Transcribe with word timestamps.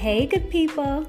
Hey, 0.00 0.24
good 0.24 0.48
people. 0.48 1.06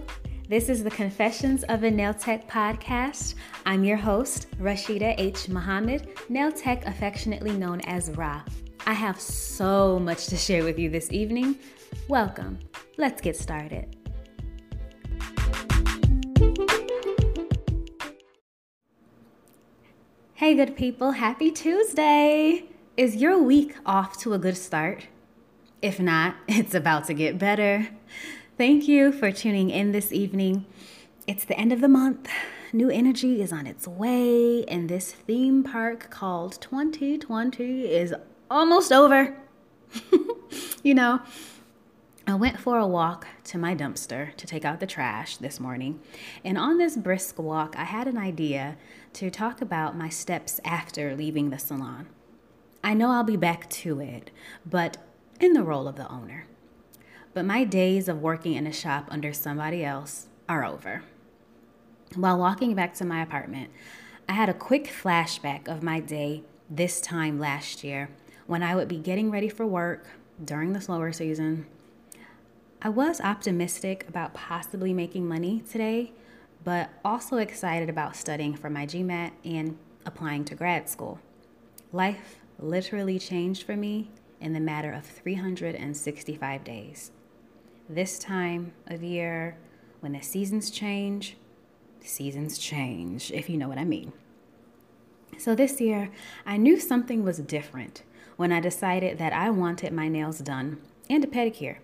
This 0.50 0.68
is 0.68 0.84
the 0.84 0.92
Confessions 0.92 1.64
of 1.70 1.84
a 1.84 1.90
Nail 1.90 2.14
Tech 2.14 2.46
podcast. 2.50 3.36
I'm 3.66 3.86
your 3.86 3.96
host, 3.96 4.52
Rashida 4.60 5.16
H. 5.18 5.48
Muhammad, 5.48 6.10
nail 6.28 6.52
tech 6.52 6.86
affectionately 6.86 7.54
known 7.54 7.80
as 7.86 8.12
Rah. 8.12 8.44
I 8.86 8.92
have 8.92 9.18
so 9.18 9.98
much 9.98 10.28
to 10.28 10.36
share 10.36 10.66
with 10.66 10.78
you 10.78 10.90
this 10.90 11.10
evening. 11.10 11.56
Welcome. 12.10 12.60
Let's 12.98 13.22
get 13.22 13.38
started. 13.38 13.96
Hey, 20.34 20.54
good 20.54 20.76
people. 20.76 21.12
Happy 21.12 21.50
Tuesday. 21.50 22.66
Is 22.98 23.16
your 23.16 23.42
week 23.42 23.74
off 23.86 24.20
to 24.24 24.34
a 24.34 24.38
good 24.38 24.58
start? 24.58 25.08
If 25.82 25.98
not, 25.98 26.36
it's 26.50 26.76
about 26.76 27.06
to 27.06 27.14
get 27.14 27.38
better. 27.38 27.88
Thank 28.62 28.88
you 28.88 29.12
for 29.12 29.32
tuning 29.32 29.72
in 29.72 29.92
this 29.92 30.14
evening. 30.14 30.68
It's 31.26 31.46
the 31.46 31.58
end 31.60 31.74
of 31.74 31.82
the 31.82 31.88
month. 31.88 32.30
New 32.72 32.92
energy 32.92 33.42
is 33.42 33.52
on 33.52 33.66
its 33.66 33.88
way, 33.88 34.64
and 34.66 34.88
this 34.88 35.14
theme 35.14 35.64
park 35.64 36.12
called 36.12 36.62
2020 36.62 37.86
is 37.86 38.14
almost 38.52 38.92
over. 38.92 39.36
you 40.84 40.94
know, 40.94 41.22
I 42.28 42.36
went 42.36 42.60
for 42.60 42.78
a 42.78 42.86
walk 42.86 43.26
to 43.46 43.58
my 43.58 43.76
dumpster 43.76 44.36
to 44.36 44.46
take 44.46 44.64
out 44.64 44.80
the 44.80 44.86
trash 44.86 45.38
this 45.38 45.60
morning, 45.60 46.00
and 46.46 46.56
on 46.56 46.78
this 46.78 46.96
brisk 46.96 47.40
walk, 47.40 47.74
I 47.80 47.86
had 47.86 48.08
an 48.08 48.20
idea 48.20 48.78
to 49.14 49.32
talk 49.32 49.60
about 49.60 49.98
my 49.98 50.10
steps 50.10 50.60
after 50.64 51.16
leaving 51.16 51.50
the 51.50 51.58
salon. 51.58 52.06
I 52.84 52.94
know 52.94 53.10
I'll 53.10 53.24
be 53.24 53.38
back 53.38 53.72
to 53.72 54.00
it, 54.02 54.30
but 54.64 54.98
in 55.40 55.54
the 55.54 55.64
role 55.64 55.88
of 55.88 55.96
the 55.96 56.08
owner. 56.12 56.46
But 57.34 57.46
my 57.46 57.64
days 57.64 58.10
of 58.10 58.22
working 58.22 58.56
in 58.56 58.68
a 58.68 58.74
shop 58.74 59.08
under 59.10 59.32
somebody 59.32 59.86
else 59.86 60.28
are 60.50 60.66
over. 60.66 61.04
While 62.14 62.38
walking 62.38 62.76
back 62.76 62.94
to 62.96 63.06
my 63.06 63.22
apartment, 63.22 63.72
I 64.28 64.34
had 64.34 64.50
a 64.50 64.54
quick 64.54 64.88
flashback 64.88 65.70
of 65.70 65.82
my 65.82 66.02
day 66.02 66.44
this 66.70 67.00
time 67.00 67.40
last 67.40 67.86
year 67.86 68.10
when 68.48 68.62
I 68.62 68.76
would 68.76 68.90
be 68.90 68.98
getting 68.98 69.32
ready 69.32 69.48
for 69.48 69.66
work 69.66 70.08
during 70.44 70.74
the 70.74 70.82
slower 70.82 71.14
season. 71.14 71.68
I 72.82 72.90
was 72.90 73.22
optimistic 73.22 74.06
about 74.10 74.34
possibly 74.34 74.94
making 74.94 75.26
money 75.26 75.64
today, 75.70 76.12
but 76.66 76.90
also 77.06 77.38
excited 77.38 77.90
about 77.90 78.18
studying 78.18 78.56
for 78.56 78.70
my 78.70 78.86
GMAT 78.86 79.32
and 79.46 79.78
applying 80.06 80.44
to 80.46 80.56
grad 80.56 80.90
school. 80.90 81.20
Life 81.94 82.40
literally 82.60 83.20
changed 83.20 83.64
for 83.64 83.78
me 83.78 84.12
in 84.42 84.52
the 84.52 84.60
matter 84.60 84.92
of 84.92 85.06
365 85.06 86.64
days 86.66 87.12
this 87.96 88.18
time 88.18 88.74
of 88.88 89.04
year, 89.04 89.58
when 90.00 90.14
the 90.14 90.22
seasons 90.22 90.72
change, 90.72 91.38
seasons 92.00 92.58
change, 92.58 93.32
if 93.32 93.50
you 93.50 93.58
know 93.58 93.68
what 93.68 93.78
I 93.78 93.84
mean. 93.84 94.14
So 95.38 95.56
this 95.56 95.82
year, 95.82 96.10
I 96.46 96.58
knew 96.58 96.80
something 96.80 97.24
was 97.24 97.40
different 97.40 98.04
when 98.38 98.52
I 98.52 98.60
decided 98.60 99.18
that 99.18 99.34
I 99.34 99.50
wanted 99.50 99.94
my 99.94 100.08
nails 100.08 100.40
done 100.40 100.82
and 101.10 101.24
a 101.24 101.28
pedicure. 101.28 101.78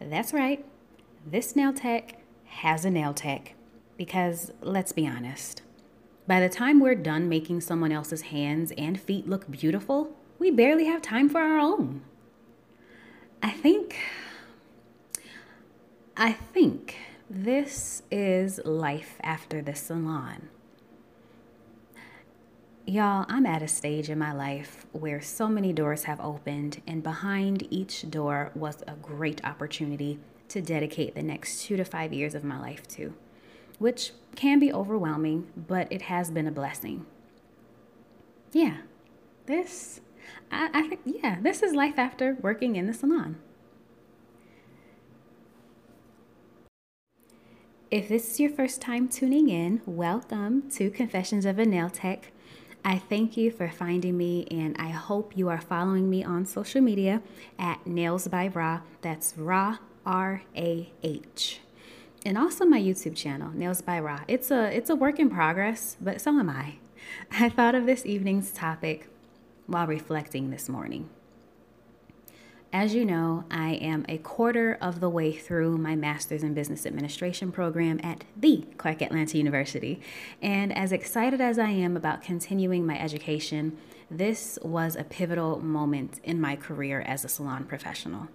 That's 0.00 0.32
right, 0.32 0.64
this 1.24 1.56
nail 1.56 1.72
tech 1.72 2.20
has 2.44 2.84
a 2.84 2.90
nail 2.90 3.14
tech 3.14 3.54
because 3.96 4.52
let's 4.60 4.92
be 4.92 5.06
honest, 5.06 5.62
by 6.26 6.40
the 6.40 6.48
time 6.48 6.80
we're 6.80 6.94
done 6.94 7.28
making 7.28 7.60
someone 7.60 7.92
else's 7.92 8.22
hands 8.22 8.72
and 8.76 9.00
feet 9.00 9.28
look 9.28 9.50
beautiful, 9.50 10.10
we 10.38 10.50
barely 10.50 10.86
have 10.86 11.02
time 11.02 11.28
for 11.28 11.40
our 11.40 11.58
own. 11.58 12.02
I 13.42 13.50
think 13.50 13.96
I 16.18 16.32
think 16.32 16.96
this 17.28 18.02
is 18.10 18.58
life 18.64 19.16
after 19.22 19.60
the 19.60 19.74
salon. 19.74 20.48
Y'all, 22.86 23.26
I'm 23.28 23.44
at 23.44 23.62
a 23.62 23.68
stage 23.68 24.08
in 24.08 24.18
my 24.18 24.32
life 24.32 24.86
where 24.92 25.20
so 25.20 25.46
many 25.46 25.74
doors 25.74 26.04
have 26.04 26.18
opened, 26.20 26.80
and 26.86 27.02
behind 27.02 27.66
each 27.70 28.08
door 28.08 28.50
was 28.54 28.82
a 28.86 28.94
great 28.94 29.44
opportunity 29.44 30.18
to 30.48 30.62
dedicate 30.62 31.14
the 31.14 31.22
next 31.22 31.64
two 31.64 31.76
to 31.76 31.84
five 31.84 32.14
years 32.14 32.34
of 32.34 32.44
my 32.44 32.58
life 32.58 32.88
to, 32.88 33.12
which 33.78 34.12
can 34.36 34.58
be 34.58 34.72
overwhelming, 34.72 35.48
but 35.54 35.86
it 35.92 36.02
has 36.02 36.30
been 36.30 36.46
a 36.46 36.52
blessing. 36.52 37.04
Yeah, 38.52 38.78
this, 39.44 40.00
I, 40.50 40.70
I 40.72 40.88
think, 40.88 41.00
yeah, 41.04 41.40
this 41.42 41.62
is 41.62 41.74
life 41.74 41.98
after 41.98 42.38
working 42.40 42.76
in 42.76 42.86
the 42.86 42.94
salon. 42.94 43.36
If 47.96 48.10
this 48.10 48.30
is 48.30 48.40
your 48.40 48.50
first 48.50 48.82
time 48.82 49.08
tuning 49.08 49.48
in, 49.48 49.80
welcome 49.86 50.68
to 50.72 50.90
Confessions 50.90 51.46
of 51.46 51.58
a 51.58 51.64
Nail 51.64 51.88
Tech. 51.88 52.30
I 52.84 52.98
thank 52.98 53.38
you 53.38 53.50
for 53.50 53.70
finding 53.70 54.18
me, 54.18 54.46
and 54.50 54.76
I 54.78 54.88
hope 54.88 55.34
you 55.34 55.48
are 55.48 55.62
following 55.62 56.10
me 56.10 56.22
on 56.22 56.44
social 56.44 56.82
media 56.82 57.22
at 57.58 57.86
Nails 57.86 58.28
by 58.28 58.48
Rah. 58.48 58.82
That's 59.00 59.32
Rah 59.38 59.78
R 60.04 60.42
A 60.54 60.92
H, 61.02 61.60
and 62.26 62.36
also 62.36 62.66
my 62.66 62.78
YouTube 62.78 63.16
channel, 63.16 63.50
Nails 63.54 63.80
by 63.80 63.98
Rah. 63.98 64.24
It's 64.28 64.50
a 64.50 64.76
it's 64.76 64.90
a 64.90 64.94
work 64.94 65.18
in 65.18 65.30
progress, 65.30 65.96
but 65.98 66.20
so 66.20 66.38
am 66.38 66.50
I. 66.50 66.74
I 67.30 67.48
thought 67.48 67.74
of 67.74 67.86
this 67.86 68.04
evening's 68.04 68.52
topic 68.52 69.08
while 69.66 69.86
reflecting 69.86 70.50
this 70.50 70.68
morning. 70.68 71.08
As 72.78 72.94
you 72.94 73.06
know, 73.06 73.44
I 73.50 73.76
am 73.76 74.04
a 74.06 74.18
quarter 74.18 74.76
of 74.82 75.00
the 75.00 75.08
way 75.08 75.32
through 75.32 75.78
my 75.78 75.96
Master's 75.96 76.42
in 76.42 76.52
Business 76.52 76.84
Administration 76.84 77.50
program 77.50 77.98
at 78.02 78.24
the 78.36 78.66
Clark 78.76 79.00
Atlanta 79.00 79.38
University. 79.38 79.98
And 80.42 80.76
as 80.76 80.92
excited 80.92 81.40
as 81.40 81.58
I 81.58 81.70
am 81.70 81.96
about 81.96 82.20
continuing 82.20 82.84
my 82.84 83.00
education, 83.00 83.78
this 84.10 84.58
was 84.60 84.94
a 84.94 85.04
pivotal 85.04 85.58
moment 85.62 86.20
in 86.22 86.38
my 86.38 86.54
career 86.54 87.00
as 87.00 87.24
a 87.24 87.28
salon 87.28 87.64
professional. 87.64 88.28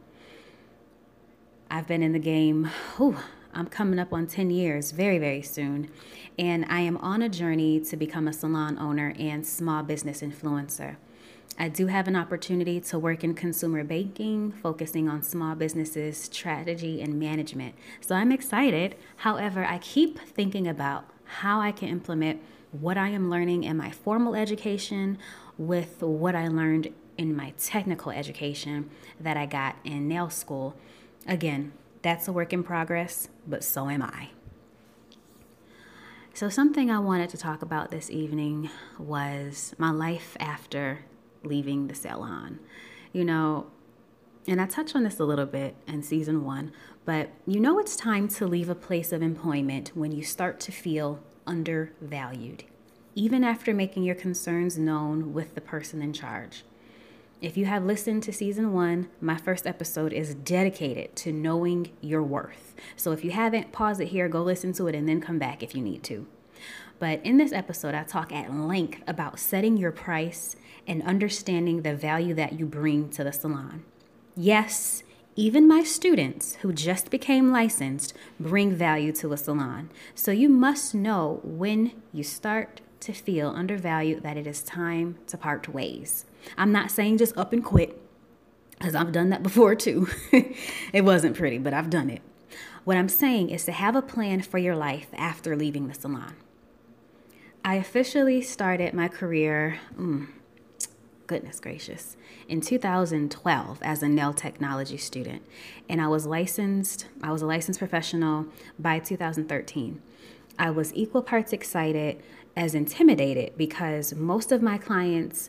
I've 1.69 1.85
been 1.85 2.02
in 2.02 2.13
the 2.13 2.18
game, 2.18 2.68
whew, 2.97 3.18
I'm 3.53 3.68
coming 3.68 4.00
up 4.00 4.12
on 4.12 4.25
10 4.25 4.50
years 4.50 4.90
very, 4.90 5.19
very 5.19 5.44
soon. 5.44 5.91
And 6.40 6.66
I 6.68 6.79
am 6.79 6.97
on 6.97 7.22
a 7.22 7.29
journey 7.29 7.79
to 7.81 7.96
become 7.96 8.28
a 8.28 8.34
salon 8.34 8.79
owner 8.79 9.13
and 9.19 9.46
small 9.46 9.84
business 9.84 10.22
influencer. 10.22 10.96
I 11.61 11.67
do 11.69 11.85
have 11.85 12.07
an 12.07 12.16
opportunity 12.16 12.81
to 12.81 12.97
work 12.97 13.23
in 13.23 13.35
consumer 13.35 13.83
banking, 13.83 14.51
focusing 14.51 15.07
on 15.07 15.22
small 15.22 15.53
businesses, 15.53 16.17
strategy, 16.17 17.03
and 17.03 17.19
management. 17.19 17.75
So 17.99 18.16
I'm 18.16 18.31
excited. 18.31 18.95
However, 19.17 19.63
I 19.63 19.77
keep 19.77 20.17
thinking 20.17 20.67
about 20.67 21.05
how 21.23 21.61
I 21.61 21.72
can 21.72 21.88
implement 21.89 22.41
what 22.72 22.97
I 22.97 23.09
am 23.09 23.29
learning 23.29 23.63
in 23.63 23.77
my 23.77 23.91
formal 23.91 24.33
education 24.33 25.19
with 25.55 26.01
what 26.01 26.33
I 26.33 26.47
learned 26.47 26.95
in 27.16 27.35
my 27.35 27.53
technical 27.59 28.11
education 28.11 28.89
that 29.19 29.38
I 29.38 29.45
got 29.45 29.75
in 29.83 30.07
nail 30.07 30.31
school. 30.31 30.75
Again, 31.28 31.73
that's 32.01 32.28
a 32.28 32.33
work 32.33 32.53
in 32.53 32.63
progress, 32.63 33.28
but 33.47 33.63
so 33.63 33.88
am 33.88 34.01
I. 34.01 34.29
So, 36.33 36.49
something 36.49 36.89
I 36.89 36.97
wanted 36.97 37.29
to 37.29 37.38
talk 37.38 37.61
about 37.61 37.91
this 37.91 38.09
evening 38.09 38.72
was 38.97 39.75
my 39.78 39.91
life 39.91 40.35
after 40.39 41.01
leaving 41.44 41.88
the 41.88 41.96
salon. 41.96 42.59
You 43.13 43.25
know, 43.25 43.68
and 44.47 44.62
I 44.62 44.66
touched 44.66 44.96
on 44.96 45.03
this 45.03 45.19
a 45.19 45.25
little 45.25 45.46
bit 45.46 45.75
in 45.88 46.03
season 46.03 46.44
one, 46.44 46.72
but 47.06 47.29
you 47.46 47.59
know 47.59 47.79
it's 47.79 47.96
time 47.96 48.28
to 48.29 48.47
leave 48.47 48.69
a 48.69 48.75
place 48.75 49.12
of 49.12 49.22
employment 49.22 49.91
when 49.94 50.12
you 50.12 50.24
start 50.24 50.59
to 50.62 50.72
feel 50.72 51.19
undervalued, 51.46 52.63
even 53.16 53.44
after 53.44 53.74
making 53.74 54.03
your 54.03 54.16
concerns 54.16 54.78
known 54.78 55.34
with 55.34 55.56
the 55.56 55.62
person 55.62 56.02
in 56.02 56.13
charge. 56.13 56.63
If 57.41 57.58
you 57.58 57.66
have 57.66 57.84
listened 57.84 58.22
to 58.23 58.34
season 58.34 58.72
one, 58.72 59.09
my 59.19 59.35
first 59.35 59.66
episode 59.66 60.14
is 60.14 60.35
dedicated 60.35 61.16
to 61.17 61.32
knowing 61.32 61.91
your 61.99 62.22
worth. 62.22 62.76
So 62.96 63.11
if 63.14 63.26
you 63.26 63.32
haven't, 63.32 63.72
pause 63.72 63.99
it 63.99 64.09
here, 64.09 64.29
go 64.29 64.44
listen 64.44 64.73
to 64.73 64.87
it, 64.87 64.94
and 64.94 65.09
then 65.09 65.22
come 65.22 65.40
back 65.40 65.64
if 65.64 65.73
you 65.73 65.82
need 65.82 66.03
to. 66.03 66.28
But 66.99 67.20
in 67.26 67.37
this 67.37 67.52
episode, 67.52 67.96
I 67.96 68.03
talk 68.03 68.32
at 68.32 68.53
length 68.53 69.02
about 69.08 69.40
setting 69.40 69.76
your 69.76 69.91
price 69.91 70.55
and 70.91 71.02
understanding 71.03 71.84
the 71.84 71.96
value 71.96 72.34
that 72.34 72.59
you 72.59 72.66
bring 72.66 73.08
to 73.08 73.23
the 73.23 73.32
salon. 73.32 73.82
Yes, 74.35 75.03
even 75.38 75.66
my 75.66 75.84
students 75.84 76.55
who 76.55 76.73
just 76.73 77.09
became 77.09 77.49
licensed 77.49 78.14
bring 78.38 78.76
value 78.76 79.14
to 79.14 79.32
a 79.32 79.38
salon. 79.38 79.90
So 80.14 80.32
you 80.32 80.49
must 80.49 80.93
know 80.93 81.40
when 81.46 81.93
you 82.11 82.23
start 82.26 82.82
to 82.99 83.14
feel 83.14 83.52
undervalued 83.52 84.22
that 84.23 84.35
it 84.35 84.46
is 84.46 84.61
time 84.61 85.17
to 85.28 85.38
part 85.38 85.70
ways. 85.70 86.26
I'm 86.58 86.73
not 86.73 86.91
saying 86.91 87.20
just 87.20 87.37
up 87.37 87.53
and 87.53 87.64
quit, 87.64 87.97
because 88.78 88.94
I've 88.94 89.14
done 89.14 89.29
that 89.29 89.44
before 89.49 89.76
too. 89.76 90.09
it 90.91 91.05
wasn't 91.05 91.37
pretty, 91.37 91.58
but 91.58 91.73
I've 91.73 91.90
done 91.90 92.09
it. 92.09 92.22
What 92.84 92.97
I'm 92.97 93.09
saying 93.09 93.49
is 93.49 93.64
to 93.64 93.72
have 93.72 93.96
a 93.96 94.02
plan 94.02 94.41
for 94.41 94.58
your 94.58 94.76
life 94.76 95.08
after 95.14 95.55
leaving 95.55 95.87
the 95.87 95.94
salon. 95.94 96.35
I 97.64 97.76
officially 97.76 98.41
started 98.41 98.94
my 98.94 99.08
career, 99.08 99.79
mm, 99.97 100.28
goodness 101.31 101.61
gracious, 101.61 102.17
in 102.49 102.59
2012 102.59 103.79
as 103.81 104.03
a 104.03 104.09
nail 104.09 104.33
technology 104.33 104.97
student. 104.97 105.41
And 105.87 106.01
I 106.01 106.09
was 106.09 106.25
licensed, 106.25 107.05
I 107.23 107.31
was 107.31 107.41
a 107.41 107.45
licensed 107.45 107.79
professional 107.79 108.47
by 108.78 108.99
2013. 108.99 110.01
I 110.59 110.72
was 110.72 110.93
equal 110.93 111.22
parts 111.22 111.53
excited 111.53 112.22
as 112.57 112.75
intimidated 112.75 113.53
because 113.55 114.13
most 114.13 114.51
of 114.51 114.61
my 114.61 114.78
clients 114.78 115.47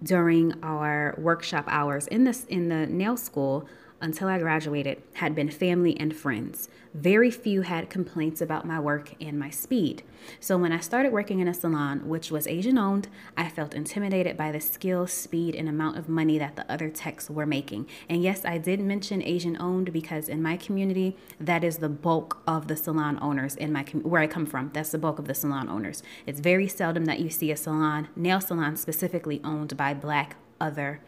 during 0.00 0.54
our 0.62 1.16
workshop 1.18 1.64
hours 1.66 2.06
in 2.06 2.22
this 2.22 2.44
in 2.44 2.68
the 2.68 2.86
nail 2.86 3.16
school 3.16 3.66
until 4.00 4.28
I 4.28 4.38
graduated 4.38 5.02
had 5.14 5.34
been 5.34 5.50
family 5.50 5.98
and 5.98 6.14
friends. 6.14 6.68
Very 6.94 7.30
few 7.30 7.62
had 7.62 7.90
complaints 7.90 8.40
about 8.40 8.66
my 8.66 8.80
work 8.80 9.14
and 9.20 9.38
my 9.38 9.50
speed. 9.50 10.02
So 10.40 10.56
when 10.56 10.72
I 10.72 10.80
started 10.80 11.12
working 11.12 11.40
in 11.40 11.48
a 11.48 11.54
salon, 11.54 12.08
which 12.08 12.30
was 12.30 12.46
Asian 12.46 12.78
owned, 12.78 13.08
I 13.36 13.48
felt 13.48 13.74
intimidated 13.74 14.36
by 14.36 14.50
the 14.50 14.60
skill, 14.60 15.06
speed, 15.06 15.54
and 15.54 15.68
amount 15.68 15.98
of 15.98 16.08
money 16.08 16.38
that 16.38 16.56
the 16.56 16.70
other 16.72 16.88
techs 16.88 17.28
were 17.28 17.46
making. 17.46 17.86
And 18.08 18.22
yes, 18.22 18.44
I 18.44 18.58
did 18.58 18.80
mention 18.80 19.22
Asian 19.22 19.60
owned 19.60 19.92
because 19.92 20.28
in 20.28 20.42
my 20.42 20.56
community, 20.56 21.16
that 21.38 21.64
is 21.64 21.78
the 21.78 21.88
bulk 21.88 22.42
of 22.46 22.68
the 22.68 22.76
salon 22.76 23.18
owners 23.20 23.56
in 23.56 23.72
my 23.72 23.82
com- 23.82 24.02
where 24.02 24.22
I 24.22 24.26
come 24.26 24.46
from. 24.46 24.70
That's 24.72 24.90
the 24.90 24.98
bulk 24.98 25.18
of 25.18 25.26
the 25.26 25.34
salon 25.34 25.68
owners. 25.68 26.02
It's 26.26 26.40
very 26.40 26.68
seldom 26.68 27.04
that 27.06 27.20
you 27.20 27.28
see 27.28 27.50
a 27.50 27.56
salon, 27.56 28.08
nail 28.16 28.40
salon 28.40 28.76
specifically 28.76 29.40
owned 29.44 29.76
by 29.76 29.92
black 29.94 30.36
other 30.60 31.00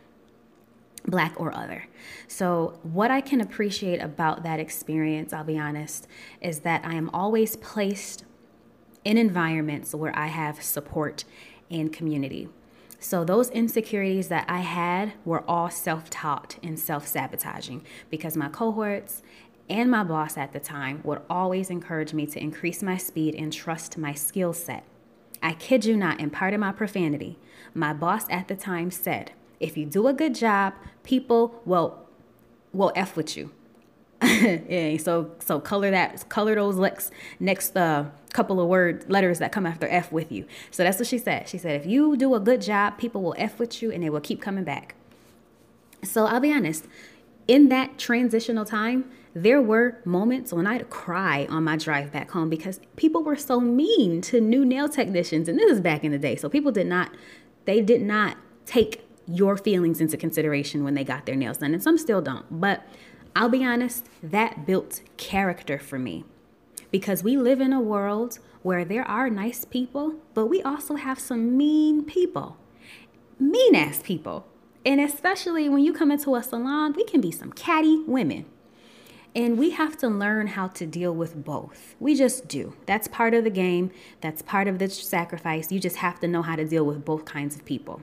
black 1.07 1.35
or 1.39 1.55
other. 1.55 1.87
So, 2.27 2.79
what 2.83 3.11
I 3.11 3.21
can 3.21 3.41
appreciate 3.41 4.01
about 4.01 4.43
that 4.43 4.61
experience, 4.61 5.33
I'll 5.33 5.45
be 5.45 5.59
honest, 5.59 6.07
is 6.41 6.61
that 6.61 6.85
I 6.85 6.95
am 6.95 7.11
always 7.11 7.57
placed 7.57 8.25
in 9.05 9.17
environments 9.17 9.95
where 9.95 10.17
I 10.17 10.27
have 10.27 10.63
support 10.63 11.25
and 11.71 11.93
community. 11.93 12.49
So, 13.01 13.25
those 13.25 13.51
insecurities 13.51 14.29
that 14.29 14.45
I 14.49 14.61
had 14.61 15.13
were 15.25 15.45
all 15.49 15.71
self 15.71 16.11
taught 16.11 16.57
and 16.63 16.79
self 16.79 17.07
sabotaging 17.07 17.85
because 18.11 18.37
my 18.37 18.49
cohorts 18.49 19.23
and 19.71 19.91
my 19.91 20.03
boss 20.03 20.37
at 20.37 20.53
the 20.53 20.61
time 20.61 21.01
would 21.05 21.21
always 21.29 21.71
encourage 21.71 22.15
me 22.15 22.27
to 22.27 22.41
increase 22.41 22.83
my 22.83 22.97
speed 22.97 23.35
and 23.35 23.53
trust 23.53 23.99
my 23.99 24.15
skill 24.15 24.53
set. 24.53 24.85
I 25.43 25.53
kid 25.53 25.85
you 25.85 25.97
not, 25.97 26.21
in 26.21 26.31
part 26.31 26.55
of 26.55 26.61
my 26.61 26.73
profanity, 26.73 27.39
my 27.75 27.93
boss 27.93 28.25
at 28.31 28.49
the 28.49 28.57
time 28.57 28.91
said, 28.91 29.33
if 29.61 29.77
you 29.77 29.87
do 29.87 30.07
a 30.07 30.13
good 30.13 30.35
job, 30.35 30.75
people 31.03 31.61
will 31.65 32.07
will 32.73 32.93
f 32.95 33.17
with 33.17 33.37
you. 33.37 33.51
yeah, 34.23 34.97
so 34.99 35.31
so 35.39 35.61
color 35.61 35.91
that 35.91 36.29
color 36.29 36.55
those 36.55 36.77
lex, 36.77 37.11
next 37.39 37.77
uh, 37.77 38.07
couple 38.33 38.61
of 38.61 38.69
word 38.69 39.09
letters 39.09 39.39
that 39.39 39.53
come 39.53 39.67
after 39.67 39.87
f 39.89 40.11
with 40.11 40.33
you. 40.33 40.45
So 40.71 40.83
that's 40.83 40.99
what 40.99 41.09
she 41.09 41.19
said. 41.19 41.49
She 41.49 41.59
said 41.59 41.81
if 41.81 41.87
you 41.87 42.17
do 42.17 42.35
a 42.35 42.41
good 42.41 42.61
job, 42.61 42.99
people 42.99 43.23
will 43.23 43.35
f 43.39 43.59
with 43.59 43.81
you 43.83 43.91
and 43.91 44.03
they 44.03 44.11
will 44.11 44.21
keep 44.21 44.41
coming 44.43 44.65
back. 44.65 44.95
So 46.03 46.27
I'll 46.27 46.41
be 46.41 46.53
honest, 46.53 46.87
in 47.47 47.69
that 47.71 47.99
transitional 47.99 48.65
time, 48.65 49.11
there 49.35 49.63
were 49.63 49.99
moments 50.05 50.53
when 50.53 50.67
I'd 50.67 50.91
cry 50.91 51.47
on 51.49 51.65
my 51.65 51.77
drive 51.77 52.13
back 52.13 52.31
home 52.31 52.49
because 52.49 52.81
people 52.97 53.23
were 53.23 53.37
so 53.37 53.61
mean 53.61 54.21
to 54.23 54.41
new 54.41 54.65
nail 54.65 54.89
technicians. 54.89 55.49
And 55.49 55.59
this 55.59 55.71
is 55.71 55.81
back 55.81 56.05
in 56.05 56.13
the 56.13 56.19
day. 56.19 56.37
So 56.37 56.49
people 56.49 56.73
did 56.73 56.87
not, 56.87 57.11
they 57.65 57.81
did 57.81 58.03
not 58.03 58.37
take 58.67 59.08
your 59.29 59.57
feelings 59.57 60.01
into 60.01 60.17
consideration 60.17 60.85
when 60.85 60.95
they 60.95 61.05
got 61.05 61.27
their 61.27 61.37
nails 61.37 61.59
done. 61.59 61.75
And 61.75 61.83
some 61.83 61.99
still 61.99 62.21
don't. 62.23 62.61
But 62.61 62.87
I'll 63.37 63.49
be 63.49 63.65
honest, 63.65 64.09
that 64.23 64.67
built 64.67 65.03
character 65.17 65.79
for 65.79 65.99
me 65.99 66.25
because 66.91 67.23
we 67.23 67.37
live 67.37 67.61
in 67.61 67.73
a 67.73 67.81
world 67.81 68.39
where 68.63 68.85
there 68.85 69.07
are 69.07 69.31
nice 69.31 69.65
people, 69.65 70.17
but 70.35 70.47
we 70.47 70.63
also 70.63 70.97
have 70.97 71.19
some 71.19 71.57
mean 71.57 72.05
people, 72.05 72.57
mean 73.39 73.75
ass 73.75 74.01
people. 74.03 74.47
And 74.85 75.01
especially 75.01 75.69
when 75.69 75.85
you 75.85 75.93
come 75.93 76.11
into 76.11 76.35
a 76.35 76.43
salon, 76.43 76.95
we 76.95 77.05
can 77.05 77.21
be 77.21 77.31
some 77.31 77.53
catty 77.53 78.03
women. 78.07 78.47
And 79.37 79.59
we 79.59 79.71
have 79.71 79.97
to 79.99 80.09
learn 80.09 80.49
how 80.49 80.69
to 80.69 80.87
deal 80.87 81.15
with 81.15 81.45
both. 81.45 81.95
We 82.01 82.15
just 82.15 82.49
do. 82.49 82.75
That's 82.87 83.07
part 83.07 83.35
of 83.35 83.45
the 83.45 83.51
game, 83.51 83.91
that's 84.21 84.43
part 84.43 84.67
of 84.67 84.79
the 84.79 84.89
sacrifice. 84.89 85.71
You 85.71 85.79
just 85.79 85.97
have 85.97 86.19
to 86.21 86.29
know 86.29 86.43
how 86.43 86.57
to 86.57 86.65
deal 86.65 86.85
with 86.85 87.05
both 87.05 87.25
kinds 87.25 87.55
of 87.55 87.65
people. 87.65 88.03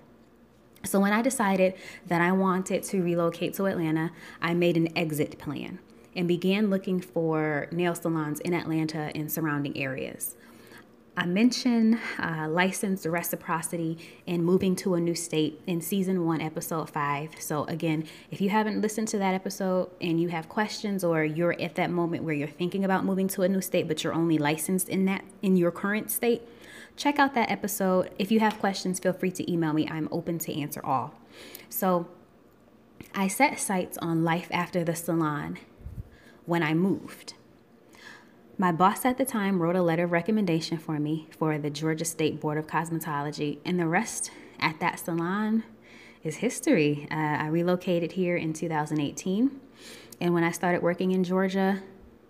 So 0.86 1.00
when 1.00 1.14
I 1.14 1.22
decided 1.22 1.74
that 2.08 2.22
I 2.22 2.32
wanted 2.32 2.84
to 2.84 3.02
relocate 3.02 3.54
to 3.56 3.66
Atlanta, 3.66 4.12
I 4.42 4.54
made 4.54 4.78
an 4.78 4.96
exit 4.98 5.38
plan 5.38 5.80
and 6.16 6.28
began 6.28 6.70
looking 6.70 7.02
for 7.02 7.68
nail 7.72 7.96
salons 7.96 8.40
in 8.40 8.54
Atlanta 8.54 9.12
and 9.16 9.32
surrounding 9.32 9.78
areas. 9.78 10.36
I 11.18 11.26
mentioned 11.26 11.98
uh, 12.20 12.48
licensed 12.50 13.06
reciprocity 13.06 13.98
and 14.28 14.44
moving 14.44 14.76
to 14.78 14.96
a 14.96 15.00
new 15.00 15.16
state 15.16 15.62
in 15.66 15.80
season 15.80 16.26
one, 16.26 16.42
episode 16.42 16.90
five. 16.90 17.30
So, 17.40 17.64
again, 17.66 18.06
if 18.32 18.42
you 18.42 18.50
haven't 18.50 18.82
listened 18.82 19.08
to 19.10 19.18
that 19.20 19.34
episode 19.34 19.92
and 20.02 20.20
you 20.20 20.28
have 20.28 20.50
questions 20.50 21.06
or 21.06 21.24
you're 21.24 21.56
at 21.62 21.76
that 21.76 21.90
moment 21.90 22.26
where 22.26 22.34
you're 22.34 22.50
thinking 22.50 22.84
about 22.84 23.06
moving 23.06 23.30
to 23.30 23.44
a 23.44 23.50
new 23.50 23.62
state, 23.62 23.88
but 23.88 24.04
you're 24.04 24.14
only 24.14 24.38
licensed 24.38 24.90
in 24.90 25.06
that 25.06 25.24
in 25.42 25.56
your 25.56 25.72
current 25.72 26.12
state, 26.12 26.42
check 26.96 27.20
out 27.20 27.34
that 27.34 27.52
episode. 27.52 28.12
If 28.18 28.32
you 28.32 28.40
have 28.40 28.60
questions, 28.60 29.00
feel 29.00 29.14
free 29.14 29.32
to 29.32 29.52
email 29.52 29.74
me. 29.74 29.88
I'm 29.90 30.10
open 30.12 30.40
to 30.40 30.60
answer 30.60 30.82
all. 30.84 31.14
So, 31.70 32.08
I 33.14 33.28
set 33.28 33.60
sights 33.60 33.98
on 33.98 34.24
life 34.24 34.48
after 34.52 34.84
the 34.84 34.96
salon 34.96 35.58
when 36.46 36.64
I 36.64 36.74
moved. 36.74 37.34
My 38.58 38.72
boss 38.72 39.04
at 39.04 39.18
the 39.18 39.26
time 39.26 39.62
wrote 39.62 39.76
a 39.76 39.82
letter 39.82 40.06
of 40.06 40.12
recommendation 40.12 40.78
for 40.78 41.00
me 41.00 41.28
for 41.38 41.58
the 41.58 41.70
Georgia 41.70 42.06
State 42.06 42.40
Board 42.40 42.58
of 42.58 42.68
Cosmetology, 42.68 43.60
and 43.66 43.80
the 43.80 43.88
rest 43.88 44.32
at 44.60 44.80
that 44.80 45.00
salon 45.00 45.64
is 46.24 46.38
history. 46.38 47.08
Uh, 47.12 47.16
I 47.16 47.48
relocated 47.48 48.14
here 48.14 48.38
in 48.38 48.54
2018, 48.54 49.60
and 50.22 50.34
when 50.34 50.44
I 50.44 50.52
started 50.52 50.82
working 50.82 51.12
in 51.12 51.24
Georgia, 51.24 51.84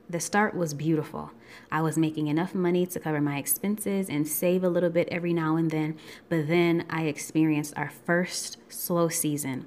the 0.10 0.20
start 0.20 0.56
was 0.56 0.74
beautiful. 0.74 1.32
I 1.72 1.82
was 1.82 1.98
making 1.98 2.28
enough 2.28 2.54
money 2.54 2.86
to 2.88 3.00
cover 3.00 3.20
my 3.22 3.38
expenses 3.38 4.10
and 4.10 4.28
save 4.28 4.64
a 4.64 4.70
little 4.70 4.90
bit 4.90 5.08
every 5.10 5.34
now 5.34 5.56
and 5.56 5.72
then. 5.72 5.98
But 6.30 6.48
then 6.48 6.86
I 6.90 7.04
experienced 7.04 7.74
our 7.76 7.90
first 7.90 8.58
slow 8.70 9.10
season, 9.10 9.66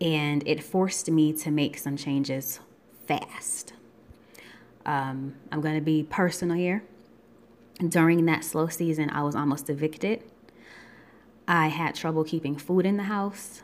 and 0.00 0.46
it 0.46 0.62
forced 0.62 1.10
me 1.10 1.32
to 1.34 1.50
make 1.50 1.78
some 1.78 1.96
changes 1.96 2.60
fast. 3.06 3.72
Um, 4.86 5.34
I'm 5.50 5.60
going 5.60 5.74
to 5.76 5.80
be 5.80 6.02
personal 6.02 6.56
here. 6.56 6.84
During 7.86 8.24
that 8.26 8.44
slow 8.44 8.68
season, 8.68 9.10
I 9.10 9.22
was 9.22 9.34
almost 9.34 9.68
evicted. 9.68 10.22
I 11.48 11.68
had 11.68 11.94
trouble 11.94 12.24
keeping 12.24 12.56
food 12.56 12.86
in 12.86 12.96
the 12.96 13.04
house, 13.04 13.62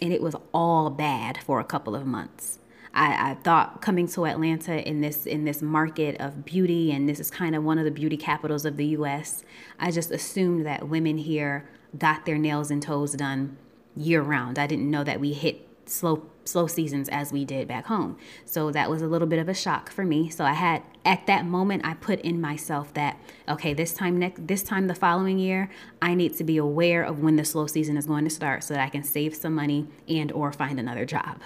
and 0.00 0.12
it 0.12 0.22
was 0.22 0.36
all 0.54 0.90
bad 0.90 1.38
for 1.38 1.58
a 1.58 1.64
couple 1.64 1.96
of 1.96 2.06
months. 2.06 2.60
I, 2.94 3.30
I, 3.30 3.34
thought 3.34 3.82
coming 3.82 4.06
to 4.08 4.26
Atlanta 4.26 4.86
in 4.88 5.00
this 5.00 5.26
in 5.26 5.44
this 5.44 5.62
market 5.62 6.20
of 6.20 6.44
beauty, 6.44 6.92
and 6.92 7.08
this 7.08 7.20
is 7.20 7.30
kind 7.30 7.54
of 7.54 7.64
one 7.64 7.78
of 7.78 7.84
the 7.84 7.90
beauty 7.90 8.16
capitals 8.16 8.64
of 8.64 8.76
the 8.76 8.86
U.S. 8.86 9.44
I 9.78 9.90
just 9.90 10.10
assumed 10.10 10.66
that 10.66 10.88
women 10.88 11.18
here 11.18 11.68
got 11.96 12.26
their 12.26 12.38
nails 12.38 12.70
and 12.70 12.82
toes 12.82 13.12
done 13.12 13.56
year 13.96 14.22
round. 14.22 14.58
I 14.58 14.66
didn't 14.66 14.90
know 14.90 15.04
that 15.04 15.20
we 15.20 15.32
hit 15.32 15.66
slow 15.86 16.26
slow 16.44 16.66
seasons 16.66 17.08
as 17.10 17.30
we 17.30 17.44
did 17.44 17.68
back 17.68 17.86
home. 17.86 18.16
So 18.46 18.70
that 18.70 18.88
was 18.88 19.02
a 19.02 19.06
little 19.06 19.28
bit 19.28 19.38
of 19.38 19.48
a 19.48 19.54
shock 19.54 19.90
for 19.90 20.04
me. 20.04 20.30
So 20.30 20.44
I 20.44 20.54
had 20.54 20.82
at 21.04 21.26
that 21.26 21.44
moment 21.44 21.84
I 21.84 21.94
put 21.94 22.20
in 22.20 22.40
myself 22.40 22.94
that 22.94 23.18
okay, 23.48 23.74
this 23.74 23.92
time 23.92 24.18
next 24.18 24.46
this 24.46 24.62
time 24.62 24.86
the 24.86 24.94
following 24.94 25.38
year, 25.38 25.70
I 26.00 26.14
need 26.14 26.36
to 26.36 26.44
be 26.44 26.56
aware 26.56 27.02
of 27.02 27.20
when 27.20 27.36
the 27.36 27.44
slow 27.44 27.66
season 27.66 27.96
is 27.96 28.06
going 28.06 28.24
to 28.24 28.30
start 28.30 28.64
so 28.64 28.74
that 28.74 28.82
I 28.82 28.88
can 28.88 29.02
save 29.02 29.34
some 29.34 29.54
money 29.54 29.88
and 30.08 30.32
or 30.32 30.52
find 30.52 30.80
another 30.80 31.04
job 31.04 31.40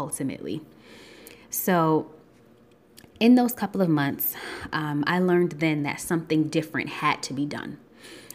ultimately. 0.00 0.62
So 1.50 2.10
in 3.20 3.34
those 3.34 3.52
couple 3.52 3.82
of 3.82 3.88
months, 3.88 4.34
um, 4.72 5.04
I 5.06 5.18
learned 5.18 5.52
then 5.52 5.82
that 5.82 6.00
something 6.00 6.48
different 6.48 6.88
had 6.88 7.22
to 7.24 7.34
be 7.34 7.44
done. 7.44 7.78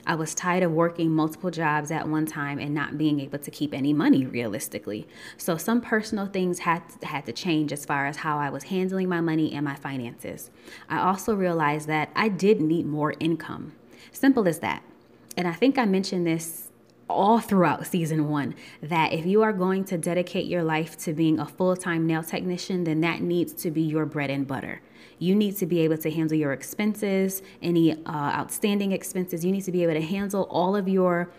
I 0.08 0.14
was 0.14 0.36
tired 0.36 0.62
of 0.62 0.72
working 0.72 1.10
multiple 1.10 1.50
jobs 1.50 1.90
at 1.90 2.08
one 2.08 2.28
time 2.28 2.60
and 2.60 2.76
not 2.76 2.96
being 2.96 3.20
able 3.20 3.40
to 3.40 3.50
keep 3.50 3.74
any 3.74 3.92
money 3.92 4.24
realistically. 4.24 5.08
So 5.36 5.58
some 5.58 5.82
personal 5.82 6.28
things 6.28 6.60
had 6.60 6.84
had 7.02 7.26
to 7.26 7.34
change 7.34 7.74
as 7.74 7.86
far 7.86 8.06
as 8.06 8.18
how 8.18 8.38
I 8.38 8.52
was 8.52 8.66
handling 8.66 9.10
my 9.10 9.22
money 9.22 9.52
and 9.52 9.66
my 9.66 9.76
finances. 9.76 10.52
I 10.88 11.00
also 11.00 11.34
realized 11.34 11.88
that 11.88 12.12
I 12.16 12.28
did 12.30 12.62
need 12.62 12.86
more 12.86 13.16
income. 13.20 13.74
Simple 14.12 14.48
as 14.48 14.60
that. 14.60 14.84
And 15.36 15.48
I 15.48 15.54
think 15.54 15.80
I 15.80 15.86
mentioned 15.86 16.28
this 16.28 16.65
all 17.10 17.40
throughout 17.40 17.86
season 17.86 18.30
one 18.30 18.56
that 18.82 19.14
if 19.14 19.26
you 19.26 19.44
are 19.44 19.54
going 19.54 19.84
to 19.86 19.98
dedicate 19.98 20.46
your 20.46 20.64
life 20.64 20.98
to 20.98 21.14
being 21.14 21.40
a 21.40 21.46
full 21.46 21.76
time 21.76 22.08
nail 22.08 22.24
technician, 22.24 22.84
then 22.84 23.02
that 23.02 23.22
needs 23.22 23.54
to 23.54 23.72
be 23.72 23.82
your 23.82 24.06
bread 24.06 24.30
and 24.30 24.48
butter. 24.48 24.82
You 25.20 25.36
need 25.36 25.56
to 25.58 25.66
be 25.66 25.80
able 25.82 25.98
to 26.00 26.12
handle 26.12 26.38
your 26.38 26.52
expenses, 26.52 27.42
any 27.62 27.94
uh, 28.06 28.12
outstanding 28.12 28.92
expenses. 28.92 29.46
You 29.46 29.52
need 29.52 29.64
to 29.64 29.72
be 29.72 29.84
able 29.84 29.94
to 29.94 30.02
handle 30.02 30.44
all 30.50 30.76
of 30.76 30.88
your 30.88 31.32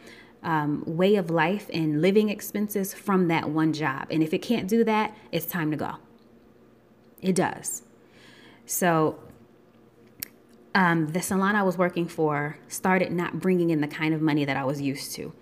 um, 0.43 0.85
way 0.87 1.17
of 1.17 1.31
life 1.31 1.69
and 1.73 2.01
living 2.01 2.29
expenses 2.29 2.95
from 2.95 3.29
that 3.29 3.51
one 3.51 3.73
job. 3.73 4.07
And 4.11 4.23
if 4.23 4.33
it 4.33 4.39
can't 4.39 4.69
do 4.69 4.85
that, 4.85 5.15
it's 5.33 5.47
time 5.47 5.71
to 5.73 5.77
go. 5.77 5.97
It 7.21 7.35
does. 7.35 7.83
So, 8.65 9.19
um, 10.75 11.09
the 11.09 11.23
salon 11.23 11.57
I 11.57 11.63
was 11.63 11.79
working 11.79 12.07
for 12.07 12.59
started 12.69 13.11
not 13.11 13.41
bringing 13.41 13.71
in 13.71 13.81
the 13.81 13.89
kind 13.89 14.15
of 14.15 14.21
money 14.21 14.45
that 14.45 14.57
I 14.57 14.65
was 14.65 14.81
used 14.81 15.13
to 15.13 15.33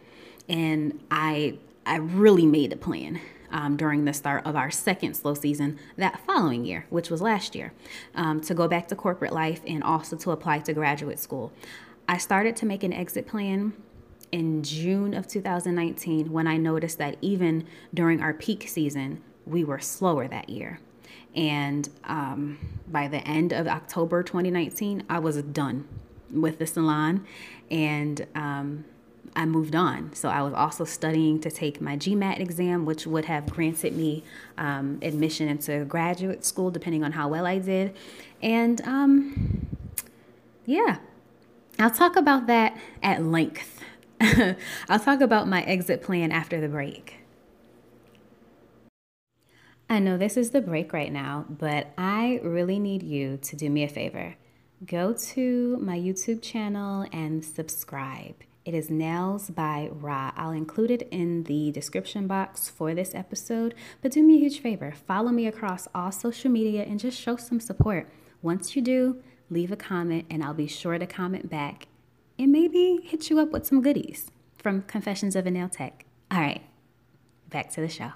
and 0.49 1.01
I 1.11 1.59
I 1.87 1.97
really 1.97 2.47
made 2.47 2.73
a 2.73 2.77
plan 2.77 3.21
um, 3.51 3.77
during 3.77 4.05
the 4.05 4.13
start 4.13 4.45
of 4.45 4.57
our 4.57 4.71
second 4.71 5.15
slow 5.15 5.35
season 5.35 5.79
that 5.97 6.21
following 6.27 6.65
year, 6.65 6.87
which 6.91 7.11
was 7.11 7.23
last 7.23 7.55
year, 7.55 7.73
um, 8.15 8.41
to 8.43 8.55
go 8.55 8.67
back 8.67 8.89
to 8.89 8.97
corporate 8.97 9.33
life 9.33 9.61
and 9.67 9.83
also 9.83 10.17
to 10.17 10.33
apply 10.33 10.59
to 10.61 10.73
graduate 10.73 11.19
school. 11.19 11.53
I 12.09 12.19
started 12.19 12.57
to 12.57 12.67
make 12.67 12.83
an 12.83 12.93
exit 12.93 13.27
plan 13.27 13.75
in 14.33 14.63
June 14.65 15.15
of 15.15 15.29
2019 15.29 16.33
when 16.33 16.47
I 16.47 16.57
noticed 16.57 16.99
that 16.99 17.17
even 17.21 17.67
during 17.95 18.21
our 18.21 18.35
peak 18.35 18.69
season, 18.69 19.23
we 19.47 19.63
were 19.63 19.79
slower 19.79 20.27
that 20.27 20.51
year. 20.51 20.81
And 21.35 21.89
um, 22.05 22.59
by 22.89 23.09
the 23.09 23.19
end 23.19 23.53
of 23.53 23.69
October 23.69 24.23
2019, 24.23 25.05
I 25.09 25.21
was 25.21 25.41
done 25.43 25.87
with 26.31 26.59
the 26.59 26.67
salon 26.67 27.25
and 27.71 28.27
um, 28.35 28.85
I 29.37 29.47
moved 29.47 29.75
on. 29.75 30.13
So 30.15 30.29
I 30.29 30.43
was 30.43 30.55
also 30.55 30.85
studying 30.85 31.41
to 31.41 31.51
take 31.51 31.81
my 31.81 31.97
GMAT 31.97 32.41
exam, 32.41 32.85
which 32.85 33.07
would 33.07 33.25
have 33.25 33.47
granted 33.47 33.97
me 33.97 34.23
um, 34.57 34.99
admission 35.03 35.49
into 35.49 35.85
graduate 35.85 36.45
school 36.45 36.71
depending 36.71 37.03
on 37.03 37.13
how 37.13 37.29
well 37.29 37.47
I 37.47 37.59
did. 37.59 37.97
And 38.43 38.81
um, 38.83 39.67
yeah, 40.67 40.99
I'll 41.79 41.91
talk 41.91 42.17
about 42.17 42.47
that 42.47 42.77
at 43.03 43.25
length 43.25 43.75
I'll 44.89 45.01
talk 45.01 45.21
about 45.21 45.49
my 45.49 45.63
exit 45.63 46.03
plan 46.03 46.33
after 46.33 46.61
the 46.61 46.69
break. 46.69 47.17
I 49.89 49.99
know 49.99 50.17
this 50.17 50.37
is 50.37 50.51
the 50.51 50.61
break 50.61 50.93
right 50.93 51.13
now, 51.13 51.45
but 51.49 51.93
I 51.99 52.41
really 52.43 52.79
need 52.79 53.03
you 53.03 53.39
to 53.43 53.57
do 53.57 53.69
me 53.69 53.85
a 53.85 53.89
favor. 53.89 54.37
Go 54.87 55.13
to 55.13 55.79
my 55.81 55.99
YouTube 55.99 56.43
channel 56.43 57.07
and 57.13 57.45
subscribe. 57.45 58.37
It 58.65 58.73
is 58.73 58.89
Nails 58.89 59.51
by 59.51 59.91
Rah. 59.93 60.33
I'll 60.37 60.53
include 60.53 60.91
it 60.91 61.07
in 61.11 61.43
the 61.43 61.71
description 61.71 62.27
box 62.27 62.67
for 62.67 62.95
this 62.95 63.15
episode, 63.15 63.75
but 64.01 64.13
do 64.13 64.23
me 64.23 64.37
a 64.37 64.39
huge 64.39 64.61
favor. 64.61 64.91
Follow 65.07 65.31
me 65.31 65.47
across 65.47 65.87
all 65.95 66.11
social 66.11 66.51
media 66.51 66.83
and 66.85 66.99
just 66.99 67.21
show 67.21 67.37
some 67.37 67.61
support. 67.61 68.09
Once 68.41 68.75
you 68.75 68.81
do, 68.81 69.23
leave 69.51 69.71
a 69.71 69.77
comment 69.77 70.25
and 70.31 70.43
I'll 70.43 70.55
be 70.55 70.67
sure 70.67 70.99
to 70.99 71.07
comment 71.07 71.51
back 71.51 71.89
and 72.39 72.51
maybe 72.51 73.01
hit 73.05 73.29
you 73.29 73.39
up 73.39 73.51
with 73.51 73.67
some 73.67 73.83
goodies 73.83 74.31
from 74.57 74.81
Confessions 74.83 75.37
of 75.37 75.47
a 75.47 75.51
Nail 75.51 75.69
Tech. 75.69 76.07
All 76.31 76.41
right, 76.41 76.63
back 77.51 77.71
to 77.73 77.83
the 77.83 77.89
show. 77.89 78.13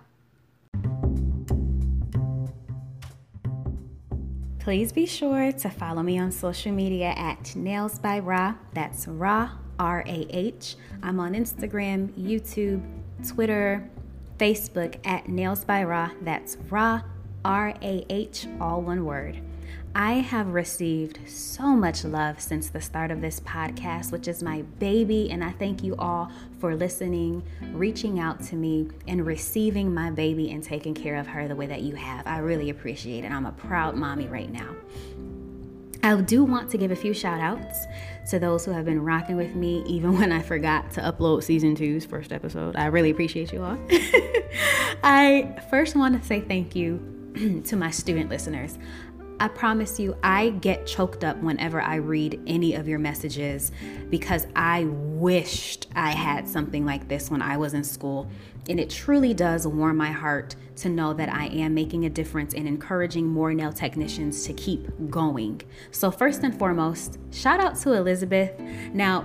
Please 4.58 4.92
be 4.92 5.04
sure 5.04 5.52
to 5.52 5.68
follow 5.68 6.02
me 6.02 6.18
on 6.18 6.32
social 6.32 6.72
media 6.72 7.08
at 7.16 7.54
Nails 7.54 7.98
by 7.98 8.18
Rah. 8.18 8.54
That's 8.72 9.06
Rah, 9.06 9.50
R 9.78 10.02
A 10.06 10.26
H. 10.30 10.76
I'm 11.02 11.20
on 11.20 11.34
Instagram, 11.34 12.08
YouTube, 12.12 12.82
Twitter, 13.26 13.88
Facebook 14.38 14.98
at 15.04 15.28
Nails 15.28 15.64
by 15.64 15.84
Rah. 15.84 16.10
That's 16.22 16.56
Rah, 16.70 17.02
R 17.44 17.74
A 17.82 18.06
H, 18.08 18.46
all 18.60 18.82
one 18.82 19.04
word. 19.04 19.40
I 19.94 20.14
have 20.14 20.48
received 20.48 21.18
so 21.26 21.74
much 21.74 22.04
love 22.04 22.40
since 22.40 22.68
the 22.68 22.80
start 22.80 23.10
of 23.10 23.20
this 23.20 23.40
podcast, 23.40 24.12
which 24.12 24.28
is 24.28 24.42
my 24.42 24.62
baby, 24.78 25.30
and 25.30 25.42
I 25.42 25.50
thank 25.52 25.82
you 25.82 25.96
all 25.96 26.30
for 26.60 26.76
listening, 26.76 27.42
reaching 27.72 28.20
out 28.20 28.40
to 28.44 28.54
me, 28.54 28.88
and 29.08 29.26
receiving 29.26 29.92
my 29.92 30.10
baby 30.10 30.50
and 30.52 30.62
taking 30.62 30.94
care 30.94 31.16
of 31.16 31.26
her 31.26 31.48
the 31.48 31.56
way 31.56 31.66
that 31.66 31.80
you 31.82 31.94
have. 31.96 32.26
I 32.26 32.38
really 32.38 32.70
appreciate 32.70 33.24
it. 33.24 33.32
I'm 33.32 33.46
a 33.46 33.52
proud 33.52 33.96
mommy 33.96 34.28
right 34.28 34.52
now. 34.52 34.76
I 36.02 36.20
do 36.20 36.44
want 36.44 36.70
to 36.70 36.78
give 36.78 36.90
a 36.90 36.96
few 36.96 37.12
shout 37.12 37.40
outs 37.40 37.86
to 38.30 38.38
those 38.38 38.64
who 38.64 38.70
have 38.72 38.84
been 38.84 39.02
rocking 39.02 39.36
with 39.36 39.54
me, 39.54 39.82
even 39.86 40.12
when 40.18 40.32
I 40.32 40.42
forgot 40.42 40.90
to 40.92 41.00
upload 41.00 41.42
season 41.42 41.74
two's 41.74 42.04
first 42.04 42.32
episode. 42.32 42.76
I 42.76 42.86
really 42.86 43.10
appreciate 43.10 43.52
you 43.52 43.62
all. 43.62 43.78
I 45.02 45.60
first 45.70 45.96
want 45.96 46.20
to 46.20 46.26
say 46.26 46.40
thank 46.40 46.76
you 46.76 47.62
to 47.66 47.76
my 47.76 47.90
student 47.90 48.30
listeners. 48.30 48.78
I 49.40 49.48
promise 49.48 50.00
you, 50.00 50.16
I 50.22 50.50
get 50.50 50.86
choked 50.86 51.22
up 51.22 51.36
whenever 51.38 51.80
I 51.80 51.96
read 51.96 52.40
any 52.46 52.74
of 52.74 52.88
your 52.88 52.98
messages 52.98 53.70
because 54.10 54.46
I 54.56 54.84
wished 54.84 55.86
I 55.94 56.10
had 56.10 56.48
something 56.48 56.84
like 56.84 57.08
this 57.08 57.30
when 57.30 57.40
I 57.40 57.56
was 57.56 57.74
in 57.74 57.84
school. 57.84 58.28
And 58.68 58.80
it 58.80 58.90
truly 58.90 59.32
does 59.34 59.66
warm 59.66 59.96
my 59.96 60.10
heart 60.10 60.56
to 60.76 60.88
know 60.88 61.14
that 61.14 61.28
I 61.28 61.46
am 61.46 61.72
making 61.72 62.04
a 62.04 62.10
difference 62.10 62.52
in 62.52 62.66
encouraging 62.66 63.26
more 63.26 63.54
nail 63.54 63.72
technicians 63.72 64.44
to 64.44 64.52
keep 64.52 64.88
going. 65.08 65.62
So, 65.90 66.10
first 66.10 66.42
and 66.42 66.56
foremost, 66.58 67.18
shout 67.30 67.60
out 67.60 67.76
to 67.76 67.92
Elizabeth. 67.92 68.58
Now, 68.92 69.24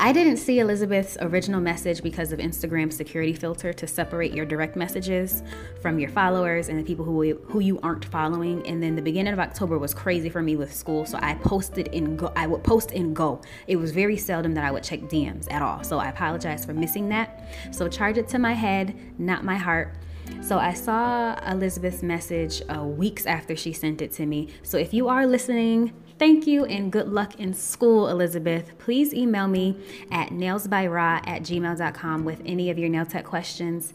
I 0.00 0.12
didn't 0.12 0.36
see 0.36 0.60
Elizabeth's 0.60 1.16
original 1.20 1.60
message 1.60 2.04
because 2.04 2.30
of 2.30 2.38
Instagram's 2.38 2.96
security 2.96 3.32
filter 3.32 3.72
to 3.72 3.86
separate 3.88 4.32
your 4.32 4.46
direct 4.46 4.76
messages 4.76 5.42
from 5.82 5.98
your 5.98 6.08
followers 6.08 6.68
and 6.68 6.78
the 6.78 6.84
people 6.84 7.04
who 7.04 7.34
who 7.48 7.58
you 7.58 7.80
aren't 7.82 8.04
following. 8.04 8.64
And 8.64 8.80
then 8.80 8.94
the 8.94 9.02
beginning 9.02 9.32
of 9.32 9.40
October 9.40 9.76
was 9.76 9.92
crazy 9.94 10.30
for 10.30 10.40
me 10.40 10.54
with 10.54 10.72
school, 10.72 11.04
so 11.04 11.18
I 11.20 11.34
posted 11.34 11.88
in 11.88 12.16
go. 12.16 12.32
I 12.36 12.46
would 12.46 12.62
post 12.62 12.92
and 12.92 13.14
go. 13.14 13.40
It 13.66 13.74
was 13.74 13.90
very 13.90 14.16
seldom 14.16 14.54
that 14.54 14.64
I 14.64 14.70
would 14.70 14.84
check 14.84 15.00
DMs 15.00 15.52
at 15.52 15.62
all. 15.62 15.82
So 15.82 15.98
I 15.98 16.10
apologize 16.10 16.64
for 16.64 16.74
missing 16.74 17.08
that. 17.08 17.48
So 17.72 17.88
charge 17.88 18.18
it 18.18 18.28
to 18.28 18.38
my 18.38 18.52
head, 18.52 18.94
not 19.18 19.42
my 19.42 19.56
heart. 19.56 19.96
So 20.42 20.58
I 20.58 20.74
saw 20.74 21.34
Elizabeth's 21.50 22.04
message 22.04 22.62
uh, 22.68 22.84
weeks 22.84 23.26
after 23.26 23.56
she 23.56 23.72
sent 23.72 24.00
it 24.00 24.12
to 24.12 24.26
me. 24.26 24.50
So 24.62 24.78
if 24.78 24.94
you 24.94 25.08
are 25.08 25.26
listening, 25.26 25.92
thank 26.18 26.46
you 26.46 26.64
and 26.64 26.90
good 26.90 27.08
luck 27.08 27.38
in 27.38 27.54
school, 27.54 28.08
Elizabeth. 28.08 28.76
Please 28.78 29.14
email 29.14 29.48
me 29.48 29.76
at 30.10 30.30
nailsbyra 30.30 31.26
at 31.26 31.42
gmail.com 31.42 32.24
with 32.24 32.42
any 32.44 32.70
of 32.70 32.78
your 32.78 32.88
nail 32.88 33.06
tech 33.06 33.24
questions. 33.24 33.94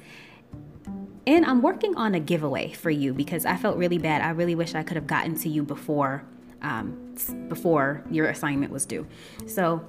And 1.25 1.46
I'm 1.46 1.62
working 1.62 1.96
on 1.96 2.15
a 2.15 2.20
giveaway 2.20 2.72
for 2.74 2.89
you 2.89 3.13
because 3.13 3.46
I 3.46 3.56
felt 3.56 3.77
really 3.77 3.98
bad. 3.98 4.22
I 4.22 4.32
really 4.32 4.56
wish 4.56 4.75
I 4.75 4.84
could 4.84 4.98
have 4.98 5.08
gotten 5.08 5.36
to 5.39 5.50
you 5.50 5.63
before 5.63 6.24
um, 6.62 7.15
before 7.50 8.03
your 8.10 8.27
assignment 8.27 8.72
was 8.72 8.86
due. 8.86 9.06
So 9.48 9.86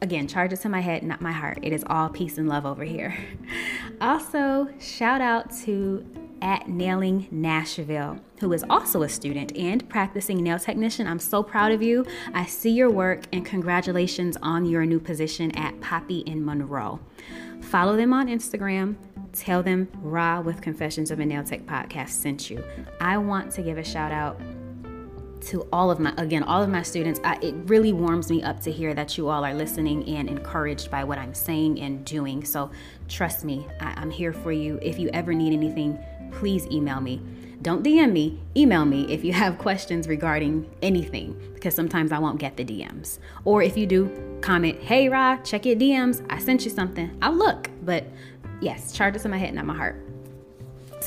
Again, 0.00 0.28
charge 0.28 0.52
it 0.52 0.60
to 0.60 0.68
my 0.68 0.80
head, 0.80 1.02
not 1.02 1.20
my 1.20 1.32
heart. 1.32 1.58
It 1.62 1.72
is 1.72 1.82
all 1.88 2.08
peace 2.08 2.38
and 2.38 2.48
love 2.48 2.66
over 2.66 2.84
here. 2.84 3.16
Also, 4.00 4.68
shout 4.78 5.20
out 5.20 5.50
to 5.64 6.06
at 6.42 6.68
Nailing 6.68 7.28
Nashville, 7.30 8.18
who 8.40 8.52
is 8.52 8.64
also 8.68 9.02
a 9.02 9.08
student 9.08 9.56
and 9.56 9.88
practicing 9.88 10.42
nail 10.42 10.58
technician. 10.58 11.06
I'm 11.06 11.18
so 11.18 11.42
proud 11.42 11.72
of 11.72 11.82
you. 11.82 12.04
I 12.34 12.46
see 12.46 12.70
your 12.70 12.90
work 12.90 13.24
and 13.32 13.44
congratulations 13.44 14.36
on 14.42 14.64
your 14.64 14.84
new 14.86 15.00
position 15.00 15.50
at 15.56 15.80
Poppy 15.80 16.20
in 16.20 16.44
Monroe. 16.44 17.00
Follow 17.60 17.96
them 17.96 18.12
on 18.12 18.28
Instagram. 18.28 18.96
Tell 19.32 19.62
them 19.62 19.88
Rah 20.02 20.40
with 20.40 20.60
Confessions 20.60 21.10
of 21.10 21.20
a 21.20 21.26
Nail 21.26 21.44
Tech 21.44 21.66
podcast 21.66 22.10
sent 22.10 22.50
you. 22.50 22.64
I 23.00 23.18
want 23.18 23.52
to 23.52 23.62
give 23.62 23.78
a 23.78 23.84
shout 23.84 24.12
out 24.12 24.40
to 25.40 25.66
all 25.72 25.90
of 25.90 26.00
my 26.00 26.12
again 26.16 26.42
all 26.42 26.62
of 26.62 26.68
my 26.68 26.82
students 26.82 27.20
I, 27.24 27.38
it 27.40 27.54
really 27.66 27.92
warms 27.92 28.30
me 28.30 28.42
up 28.42 28.60
to 28.60 28.72
hear 28.72 28.94
that 28.94 29.16
you 29.16 29.28
all 29.28 29.44
are 29.44 29.54
listening 29.54 30.06
and 30.08 30.28
encouraged 30.28 30.90
by 30.90 31.04
what 31.04 31.18
i'm 31.18 31.34
saying 31.34 31.80
and 31.80 32.04
doing 32.04 32.44
so 32.44 32.70
trust 33.08 33.44
me 33.44 33.66
I, 33.80 33.94
i'm 33.96 34.10
here 34.10 34.32
for 34.32 34.52
you 34.52 34.78
if 34.82 34.98
you 34.98 35.10
ever 35.12 35.34
need 35.34 35.52
anything 35.52 35.98
please 36.32 36.66
email 36.66 37.00
me. 37.00 37.20
Don't 37.60 37.84
dm 37.84 38.12
me 38.12 38.40
email 38.56 38.84
me 38.84 39.12
if 39.12 39.24
you 39.24 39.32
have 39.32 39.58
questions 39.58 40.06
regarding 40.06 40.70
anything 40.80 41.36
because 41.54 41.74
sometimes 41.74 42.12
i 42.12 42.18
won't 42.18 42.38
get 42.38 42.56
the 42.56 42.64
dms 42.64 43.18
or 43.44 43.62
if 43.62 43.76
you 43.76 43.84
do 43.84 44.38
comment 44.40 44.80
hey 44.80 45.08
ra 45.08 45.36
check 45.38 45.66
your 45.66 45.74
dms 45.74 46.24
i 46.30 46.38
sent 46.38 46.64
you 46.64 46.70
something. 46.70 47.10
I'll 47.20 47.34
look 47.34 47.68
but 47.82 48.04
yes 48.60 48.92
charge 48.92 49.20
to 49.20 49.28
my 49.28 49.38
head 49.38 49.54
not 49.54 49.66
my 49.66 49.74
heart 49.74 50.07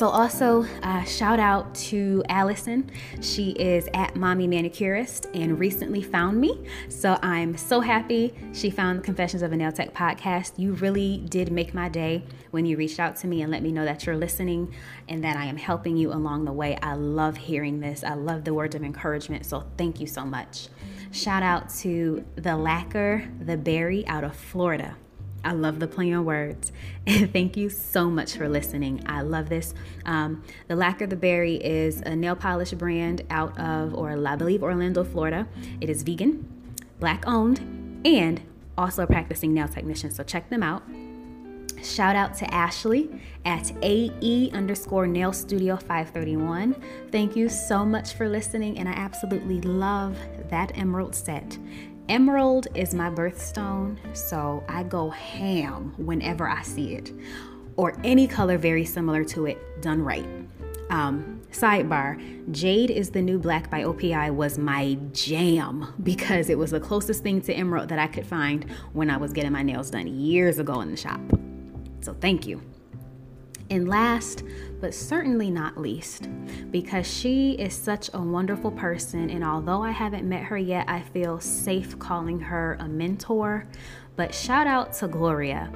so, 0.02 0.10
also, 0.10 0.66
uh, 0.82 1.04
shout 1.04 1.40
out 1.40 1.76
to 1.76 2.24
Allison. 2.28 2.90
She 3.22 3.52
is 3.52 3.88
at 3.94 4.16
Mommy 4.16 4.48
Manicurist 4.48 5.28
and 5.36 5.60
recently 5.60 6.02
found 6.02 6.42
me. 6.42 6.66
So, 6.90 7.20
I'm 7.22 7.56
so 7.56 7.82
happy 7.82 8.34
she 8.52 8.72
found 8.72 8.98
the 8.98 9.04
Confessions 9.04 9.44
of 9.44 9.52
a 9.52 9.56
Nail 9.56 9.72
Tech 9.72 9.94
podcast. 9.94 10.58
You 10.58 10.74
really 10.74 11.18
did 11.30 11.52
make 11.52 11.76
my 11.76 11.88
day 11.88 12.24
when 12.50 12.66
you 12.66 12.78
reached 12.78 13.00
out 13.00 13.16
to 13.18 13.28
me 13.28 13.44
and 13.44 13.52
let 13.52 13.62
me 13.62 13.72
know 13.72 13.86
that 13.86 14.08
you're 14.08 14.18
listening 14.18 14.74
and 15.08 15.24
that 15.24 15.38
I 15.38 15.46
am 15.46 15.58
helping 15.58 15.96
you 15.98 16.12
along 16.12 16.46
the 16.46 16.52
way. 16.52 16.80
I 16.82 16.96
love 16.96 17.38
hearing 17.38 17.80
this. 17.80 18.04
I 18.04 18.16
love 18.16 18.44
the 18.44 18.56
words 18.56 18.74
of 18.74 18.82
encouragement. 18.82 19.46
So, 19.46 19.66
thank 19.78 20.00
you 20.02 20.08
so 20.08 20.26
much. 20.26 20.70
Shout 21.12 21.44
out 21.44 21.70
to 21.82 22.26
the 22.38 22.58
Lacquer, 22.58 23.30
the 23.40 23.56
Berry 23.56 24.08
out 24.08 24.24
of 24.24 24.36
Florida. 24.36 24.96
I 25.44 25.54
love 25.54 25.80
the 25.80 25.88
play 25.88 26.12
on 26.14 26.26
words. 26.26 26.72
Thank 27.08 27.58
you 27.58 27.70
so 27.70 28.10
much 28.10 28.36
for 28.36 28.48
listening. 28.48 29.04
I 29.06 29.22
love 29.22 29.50
this. 29.50 29.74
Um, 30.06 30.44
the 30.68 30.76
Lacquer 30.76 31.08
the 31.08 31.16
Berry 31.16 31.56
is 31.56 32.02
a 32.02 32.16
nail 32.16 32.36
polish 32.36 32.72
brand 32.72 33.24
out 33.30 33.58
of, 33.60 33.94
or 33.94 34.12
I 34.28 34.36
believe, 34.36 34.64
Orlando, 34.64 35.04
Florida. 35.04 35.48
It 35.80 35.90
is 35.90 36.04
vegan, 36.04 36.48
black 37.00 37.24
owned, 37.28 37.60
and 38.06 38.42
also 38.78 39.04
a 39.04 39.08
practicing 39.08 39.54
nail 39.54 39.68
technician. 39.68 40.12
So 40.12 40.24
check 40.24 40.50
them 40.50 40.64
out. 40.64 40.84
Shout 41.84 42.16
out 42.16 42.36
to 42.36 42.54
Ashley 42.54 43.10
at 43.44 43.72
AE 43.82 44.52
underscore 44.54 45.08
nail 45.08 45.34
studio 45.34 45.76
531. 45.76 46.76
Thank 47.12 47.36
you 47.36 47.50
so 47.50 47.84
much 47.84 48.14
for 48.14 48.30
listening, 48.30 48.78
and 48.78 48.88
I 48.88 48.92
absolutely 48.92 49.62
love 49.62 50.16
that 50.50 50.78
emerald 50.78 51.16
set. 51.16 51.58
Emerald 52.12 52.68
is 52.76 52.94
my 52.94 53.10
birthstone, 53.10 53.96
so 54.12 54.66
I 54.68 54.84
go 54.84 55.12
ham 55.12 55.94
whenever 55.96 56.46
I 56.46 56.62
see 56.62 56.96
it. 56.96 57.14
or 57.78 57.98
any 58.04 58.28
color 58.28 58.58
very 58.58 58.84
similar 58.84 59.24
to 59.24 59.46
it 59.46 59.82
done 59.82 60.02
right. 60.02 60.26
Um, 60.90 61.42
sidebar 61.54 62.20
Jade 62.52 62.92
is 62.92 63.12
the 63.12 63.22
new 63.22 63.40
black 63.40 63.70
by 63.70 63.84
OPI 63.84 64.36
was 64.36 64.58
my 64.58 64.98
jam 65.14 65.94
because 66.04 66.50
it 66.50 66.58
was 66.58 66.72
the 66.72 66.82
closest 66.82 67.24
thing 67.24 67.40
to 67.44 67.54
emerald 67.54 67.88
that 67.88 67.98
I 67.98 68.08
could 68.08 68.28
find 68.28 68.70
when 68.92 69.10
I 69.10 69.16
was 69.16 69.32
getting 69.32 69.54
my 69.54 69.64
nails 69.64 69.90
done 69.90 70.08
years 70.08 70.60
ago 70.60 70.82
in 70.82 70.92
the 70.92 70.98
shop. 70.98 71.22
So 72.02 72.14
thank 72.14 72.46
you. 72.46 72.62
And 73.72 73.88
last, 73.88 74.44
but 74.82 74.94
certainly 74.94 75.50
not 75.50 75.78
least, 75.78 76.28
because 76.72 77.08
she 77.08 77.54
is 77.54 77.74
such 77.74 78.10
a 78.14 78.20
wonderful 78.20 78.70
person, 78.70 79.30
and 79.30 79.46
although 79.46 79.82
I 79.82 79.92
haven't 79.92 80.28
met 80.28 80.44
her 80.44 80.58
yet, 80.58 80.90
I 80.90 81.00
feel 81.00 81.40
safe 81.40 81.98
calling 81.98 82.38
her 82.42 82.76
a 82.82 82.88
mentor. 82.90 83.66
But 84.18 84.36
shout 84.36 84.68
out 84.68 84.92
to 84.96 85.08
Gloria, 85.08 85.72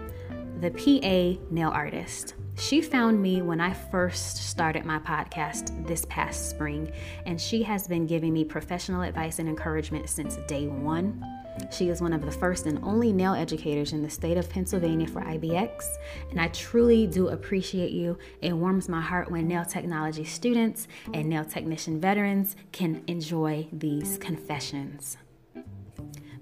the 0.59 0.71
PA 0.71 1.41
nail 1.49 1.69
artist. 1.69 2.35
She 2.57 2.81
found 2.81 3.21
me 3.21 3.41
when 3.41 3.59
I 3.59 3.73
first 3.73 4.37
started 4.37 4.85
my 4.85 4.97
podcast 4.99 5.85
this 5.85 6.05
past 6.05 6.49
spring, 6.49 6.91
and 7.25 7.39
she 7.39 7.61
has 7.63 7.85
been 7.87 8.07
giving 8.07 8.31
me 8.31 8.45
professional 8.45 9.01
advice 9.01 9.39
and 9.39 9.49
encouragement 9.49 10.09
since 10.09 10.37
day 10.47 10.67
one. 10.67 11.21
She 11.69 11.89
is 11.89 12.01
one 12.01 12.13
of 12.13 12.25
the 12.25 12.31
first 12.31 12.65
and 12.65 12.79
only 12.83 13.11
nail 13.11 13.33
educators 13.33 13.91
in 13.91 14.01
the 14.01 14.09
state 14.09 14.37
of 14.37 14.49
Pennsylvania 14.49 15.07
for 15.07 15.21
IBX, 15.21 15.85
and 16.31 16.39
I 16.39 16.47
truly 16.47 17.07
do 17.07 17.27
appreciate 17.27 17.91
you. 17.91 18.17
It 18.41 18.53
warms 18.53 18.87
my 18.87 19.01
heart 19.01 19.29
when 19.29 19.47
nail 19.47 19.65
technology 19.65 20.23
students 20.23 20.87
and 21.13 21.29
nail 21.29 21.43
technician 21.43 21.99
veterans 21.99 22.55
can 22.71 23.03
enjoy 23.07 23.67
these 23.73 24.17
confessions. 24.17 25.17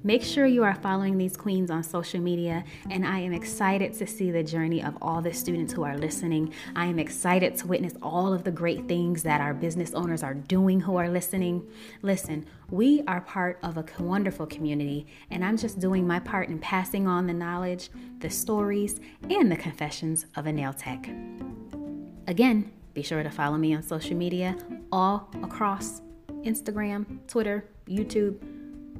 Make 0.05 0.21
sure 0.21 0.45
you 0.45 0.65
are 0.65 0.75
following 0.75 1.17
these 1.17 1.37
queens 1.37 1.71
on 1.71 1.81
social 1.81 2.19
media, 2.19 2.65
and 2.89 3.07
I 3.07 3.19
am 3.19 3.31
excited 3.31 3.93
to 3.93 4.05
see 4.05 4.31
the 4.31 4.43
journey 4.43 4.83
of 4.83 4.97
all 5.01 5.21
the 5.21 5.31
students 5.31 5.71
who 5.71 5.83
are 5.83 5.97
listening. 5.97 6.53
I 6.75 6.87
am 6.87 6.99
excited 6.99 7.55
to 7.57 7.67
witness 7.67 7.93
all 8.01 8.33
of 8.33 8.43
the 8.43 8.51
great 8.51 8.85
things 8.89 9.23
that 9.23 9.39
our 9.39 9.53
business 9.53 9.93
owners 9.93 10.21
are 10.21 10.33
doing 10.33 10.81
who 10.81 10.97
are 10.97 11.07
listening. 11.07 11.65
Listen, 12.01 12.45
we 12.69 13.01
are 13.07 13.21
part 13.21 13.59
of 13.63 13.77
a 13.77 13.85
wonderful 13.97 14.45
community, 14.45 15.07
and 15.31 15.45
I'm 15.45 15.55
just 15.55 15.79
doing 15.79 16.05
my 16.05 16.19
part 16.19 16.49
in 16.49 16.59
passing 16.59 17.07
on 17.07 17.25
the 17.25 17.33
knowledge, 17.33 17.89
the 18.19 18.29
stories, 18.29 18.99
and 19.29 19.49
the 19.49 19.55
confessions 19.55 20.25
of 20.35 20.47
a 20.47 20.51
nail 20.51 20.73
tech. 20.73 21.09
Again, 22.27 22.73
be 22.93 23.03
sure 23.03 23.23
to 23.23 23.29
follow 23.29 23.57
me 23.57 23.73
on 23.73 23.81
social 23.81 24.17
media 24.17 24.57
all 24.91 25.29
across 25.41 26.01
Instagram, 26.43 27.25
Twitter, 27.25 27.69
YouTube 27.87 28.52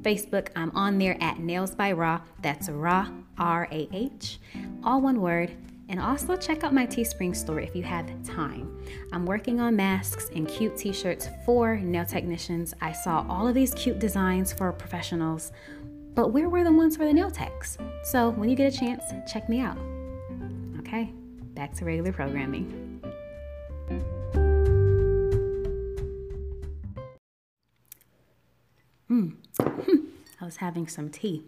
Facebook, 0.04 0.48
I'm 0.54 0.70
on 0.76 0.98
there 0.98 1.16
at 1.22 1.38
Nails 1.38 1.74
by 1.74 1.92
Rah. 1.92 2.20
That's 2.42 2.68
Rah, 2.68 3.08
R 3.38 3.66
A 3.72 3.88
H, 3.90 4.38
all 4.84 5.00
one 5.00 5.20
word. 5.20 5.50
And 5.88 5.98
also 5.98 6.36
check 6.36 6.62
out 6.62 6.74
my 6.74 6.86
Teespring 6.86 7.34
store 7.34 7.60
if 7.60 7.74
you 7.74 7.82
have 7.82 8.06
time. 8.22 8.84
I'm 9.12 9.24
working 9.26 9.60
on 9.60 9.76
masks 9.76 10.30
and 10.34 10.46
cute 10.46 10.76
t 10.76 10.92
shirts 10.92 11.28
for 11.44 11.76
nail 11.76 12.04
technicians. 12.04 12.74
I 12.80 12.92
saw 12.92 13.26
all 13.28 13.48
of 13.48 13.54
these 13.54 13.72
cute 13.74 13.98
designs 13.98 14.52
for 14.52 14.72
professionals, 14.72 15.52
but 16.14 16.28
where 16.32 16.48
were 16.48 16.64
the 16.64 16.72
ones 16.72 16.96
for 16.96 17.04
the 17.06 17.12
nail 17.12 17.30
techs? 17.30 17.78
So 18.04 18.30
when 18.30 18.48
you 18.48 18.56
get 18.56 18.74
a 18.74 18.76
chance, 18.76 19.04
check 19.30 19.48
me 19.48 19.60
out. 19.60 19.78
Okay, 20.80 21.12
back 21.54 21.74
to 21.76 21.84
regular 21.84 22.12
programming. 22.12 23.00
Hmm. 29.08 29.28
I 30.44 30.46
was 30.46 30.56
having 30.56 30.86
some 30.86 31.08
tea. 31.08 31.46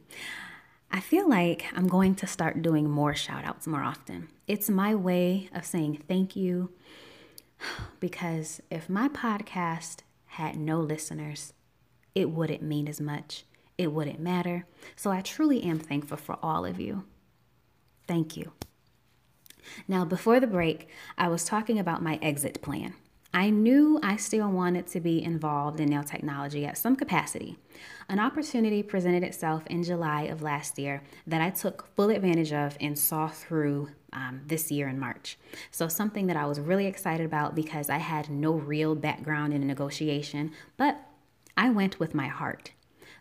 I 0.90 1.00
feel 1.00 1.28
like 1.28 1.66
I'm 1.74 1.86
going 1.86 2.14
to 2.14 2.26
start 2.26 2.62
doing 2.62 2.88
more 2.88 3.14
shout 3.14 3.44
outs 3.44 3.66
more 3.66 3.82
often. 3.82 4.28
It's 4.48 4.70
my 4.70 4.94
way 4.94 5.50
of 5.54 5.66
saying 5.66 6.02
thank 6.08 6.34
you 6.34 6.70
because 8.00 8.62
if 8.70 8.88
my 8.88 9.08
podcast 9.08 9.98
had 10.24 10.56
no 10.56 10.80
listeners, 10.80 11.52
it 12.14 12.30
wouldn't 12.30 12.62
mean 12.62 12.88
as 12.88 12.98
much. 12.98 13.44
It 13.76 13.92
wouldn't 13.92 14.18
matter. 14.18 14.64
So 14.96 15.10
I 15.10 15.20
truly 15.20 15.62
am 15.62 15.78
thankful 15.78 16.16
for 16.16 16.38
all 16.42 16.64
of 16.64 16.80
you. 16.80 17.04
Thank 18.08 18.34
you. 18.34 18.52
Now, 19.86 20.06
before 20.06 20.40
the 20.40 20.46
break, 20.46 20.88
I 21.18 21.28
was 21.28 21.44
talking 21.44 21.78
about 21.78 22.02
my 22.02 22.18
exit 22.22 22.62
plan. 22.62 22.94
I 23.36 23.50
knew 23.50 24.00
I 24.02 24.16
still 24.16 24.48
wanted 24.48 24.86
to 24.86 25.00
be 25.00 25.22
involved 25.22 25.78
in 25.78 25.90
nail 25.90 26.02
technology 26.02 26.64
at 26.64 26.78
some 26.78 26.96
capacity. 26.96 27.58
An 28.08 28.18
opportunity 28.18 28.82
presented 28.82 29.22
itself 29.22 29.66
in 29.66 29.82
July 29.82 30.22
of 30.22 30.40
last 30.40 30.78
year 30.78 31.02
that 31.26 31.42
I 31.42 31.50
took 31.50 31.86
full 31.94 32.08
advantage 32.08 32.54
of 32.54 32.78
and 32.80 32.98
saw 32.98 33.28
through 33.28 33.90
um, 34.14 34.40
this 34.46 34.72
year 34.72 34.88
in 34.88 34.98
March. 34.98 35.36
So, 35.70 35.86
something 35.86 36.28
that 36.28 36.36
I 36.38 36.46
was 36.46 36.58
really 36.58 36.86
excited 36.86 37.26
about 37.26 37.54
because 37.54 37.90
I 37.90 37.98
had 37.98 38.30
no 38.30 38.52
real 38.52 38.94
background 38.94 39.52
in 39.52 39.66
negotiation, 39.66 40.52
but 40.78 40.98
I 41.58 41.68
went 41.68 42.00
with 42.00 42.14
my 42.14 42.28
heart. 42.28 42.70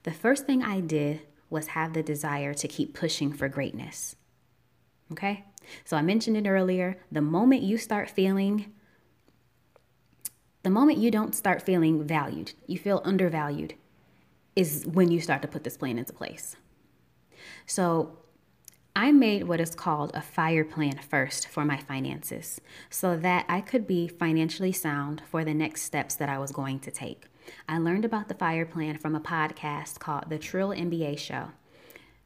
The 0.04 0.14
first 0.14 0.46
thing 0.46 0.64
I 0.64 0.80
did 0.80 1.24
was 1.50 1.68
have 1.68 1.92
the 1.92 2.02
desire 2.02 2.54
to 2.54 2.70
keep 2.70 2.94
pushing 2.94 3.34
for 3.34 3.50
greatness. 3.50 4.16
Okay? 5.12 5.44
So, 5.84 5.98
I 5.98 6.02
mentioned 6.02 6.38
it 6.38 6.48
earlier. 6.48 7.02
The 7.12 7.20
moment 7.20 7.64
you 7.64 7.78
start 7.78 8.10
feeling 8.10 8.72
the 10.66 10.72
moment 10.72 10.98
you 10.98 11.12
don't 11.12 11.36
start 11.36 11.62
feeling 11.62 12.04
valued, 12.04 12.54
you 12.66 12.80
feel 12.80 13.00
undervalued, 13.06 13.76
is 14.56 14.84
when 14.92 15.12
you 15.12 15.22
start 15.22 15.44
to 15.44 15.48
put 15.48 15.64
this 15.64 15.78
plan 15.78 16.00
into 16.00 16.12
place. 16.12 16.56
So, 17.68 18.18
I 18.96 19.12
made 19.12 19.44
what 19.44 19.60
is 19.60 19.76
called 19.76 20.10
a 20.16 20.24
fire 20.24 20.66
plan 20.66 20.98
first 20.98 21.48
for 21.48 21.66
my 21.66 21.78
finances 21.78 22.60
so 22.90 23.16
that 23.16 23.46
I 23.48 23.62
could 23.62 23.86
be 23.86 24.08
financially 24.08 24.72
sound 24.72 25.22
for 25.30 25.46
the 25.46 25.54
next 25.54 25.84
steps 25.84 26.16
that 26.16 26.30
I 26.30 26.40
was 26.40 26.52
going 26.52 26.80
to 26.80 26.90
take. 26.90 27.26
I 27.70 27.78
learned 27.78 28.04
about 28.04 28.28
the 28.28 28.34
fire 28.34 28.66
plan 28.66 28.98
from 28.98 29.14
a 29.14 29.20
podcast 29.20 30.00
called 30.00 30.32
The 30.32 30.40
Trill 30.40 30.70
MBA 30.70 31.20
Show. 31.20 31.50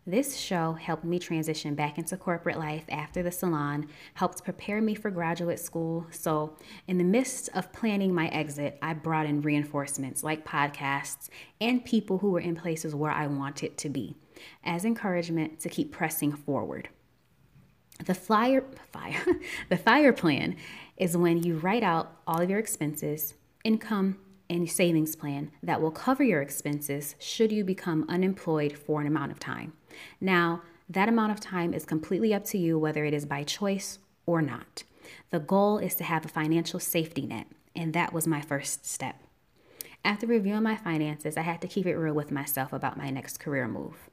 This 0.10 0.38
show 0.38 0.74
helped 0.74 1.04
me 1.04 1.20
transition 1.20 1.76
back 1.76 2.00
into 2.00 2.18
corporate 2.18 2.58
life 2.58 2.84
after 2.90 3.22
the 3.22 3.32
salon, 3.32 3.88
helped 4.16 4.44
prepare 4.44 4.82
me 4.82 4.96
for 4.96 5.12
graduate 5.12 5.60
school. 5.60 6.08
So, 6.10 6.58
in 6.88 6.98
the 6.98 7.04
midst 7.04 7.48
of 7.54 7.72
planning 7.72 8.12
my 8.12 8.28
exit, 8.30 8.80
I 8.82 8.96
brought 8.96 9.28
in 9.28 9.44
reinforcements 9.44 10.24
like 10.24 10.44
podcasts 10.44 11.30
and 11.62 11.86
people 11.86 12.18
who 12.18 12.32
were 12.32 12.40
in 12.40 12.56
places 12.56 12.96
where 12.96 13.12
I 13.12 13.28
wanted 13.28 13.78
to 13.78 13.90
be 13.90 14.16
as 14.64 14.84
encouragement 14.84 15.60
to 15.60 15.70
keep 15.70 15.92
pressing 15.92 16.32
forward. 16.32 16.90
The 18.04 18.16
flyer, 18.16 18.66
fire, 18.92 19.24
the 19.70 19.78
fire 19.78 20.12
plan 20.12 20.56
is 20.98 21.16
when 21.16 21.44
you 21.44 21.58
write 21.58 21.84
out 21.84 22.18
all 22.26 22.42
of 22.42 22.50
your 22.50 22.58
expenses, 22.58 23.36
income, 23.64 24.18
and 24.50 24.70
savings 24.70 25.16
plan 25.16 25.52
that 25.62 25.82
will 25.82 25.92
cover 25.92 26.24
your 26.24 26.42
expenses 26.42 27.16
should 27.20 27.52
you 27.52 27.64
become 27.64 28.06
unemployed 28.10 28.78
for 28.78 29.02
an 29.02 29.08
amount 29.08 29.32
of 29.32 29.40
time. 29.40 29.74
Now, 30.20 30.62
that 30.90 31.10
amount 31.10 31.32
of 31.32 31.40
time 31.40 31.74
is 31.74 31.86
completely 31.86 32.34
up 32.34 32.46
to 32.46 32.58
you 32.58 32.80
whether 32.80 33.06
it 33.06 33.14
is 33.14 33.26
by 33.26 33.44
choice 33.44 34.00
or 34.26 34.42
not. 34.42 34.84
The 35.30 35.40
goal 35.40 35.78
is 35.78 35.96
to 35.96 36.04
have 36.04 36.26
a 36.26 36.30
financial 36.30 36.80
safety 36.80 37.26
net, 37.26 37.48
and 37.76 37.94
that 37.94 38.14
was 38.14 38.28
my 38.28 38.42
first 38.42 38.86
step. 38.86 39.22
After 40.04 40.26
reviewing 40.26 40.64
my 40.64 40.76
finances, 40.76 41.38
I 41.38 41.42
had 41.42 41.62
to 41.62 41.68
keep 41.68 41.86
it 41.86 41.96
real 41.96 42.14
with 42.14 42.32
myself 42.32 42.74
about 42.74 42.98
my 42.98 43.10
next 43.10 43.40
career 43.40 43.68
move. 43.68 44.10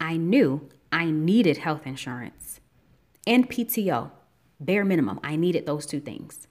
I 0.00 0.16
knew 0.16 0.68
I 0.92 1.10
needed 1.10 1.58
health 1.58 1.86
insurance 1.86 2.60
and 3.26 3.48
PTO, 3.48 4.10
bare 4.58 4.84
minimum. 4.84 5.20
I 5.22 5.36
needed 5.36 5.66
those 5.66 5.86
two 5.86 6.00
things. 6.00 6.48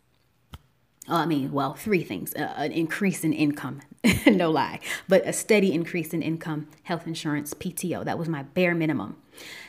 I 1.08 1.26
mean, 1.26 1.52
well, 1.54 1.74
three 1.74 2.04
things 2.04 2.34
uh, 2.36 2.54
an 2.58 2.72
increase 2.74 3.24
in 3.24 3.32
income, 3.32 3.82
no 4.28 4.52
lie, 4.52 4.80
but 5.08 5.26
a 5.26 5.32
steady 5.32 5.74
increase 5.74 6.14
in 6.14 6.22
income, 6.22 6.68
health 6.84 7.08
insurance, 7.08 7.54
PTO. 7.54 8.04
That 8.04 8.18
was 8.18 8.28
my 8.28 8.44
bare 8.44 8.76
minimum. 8.76 9.16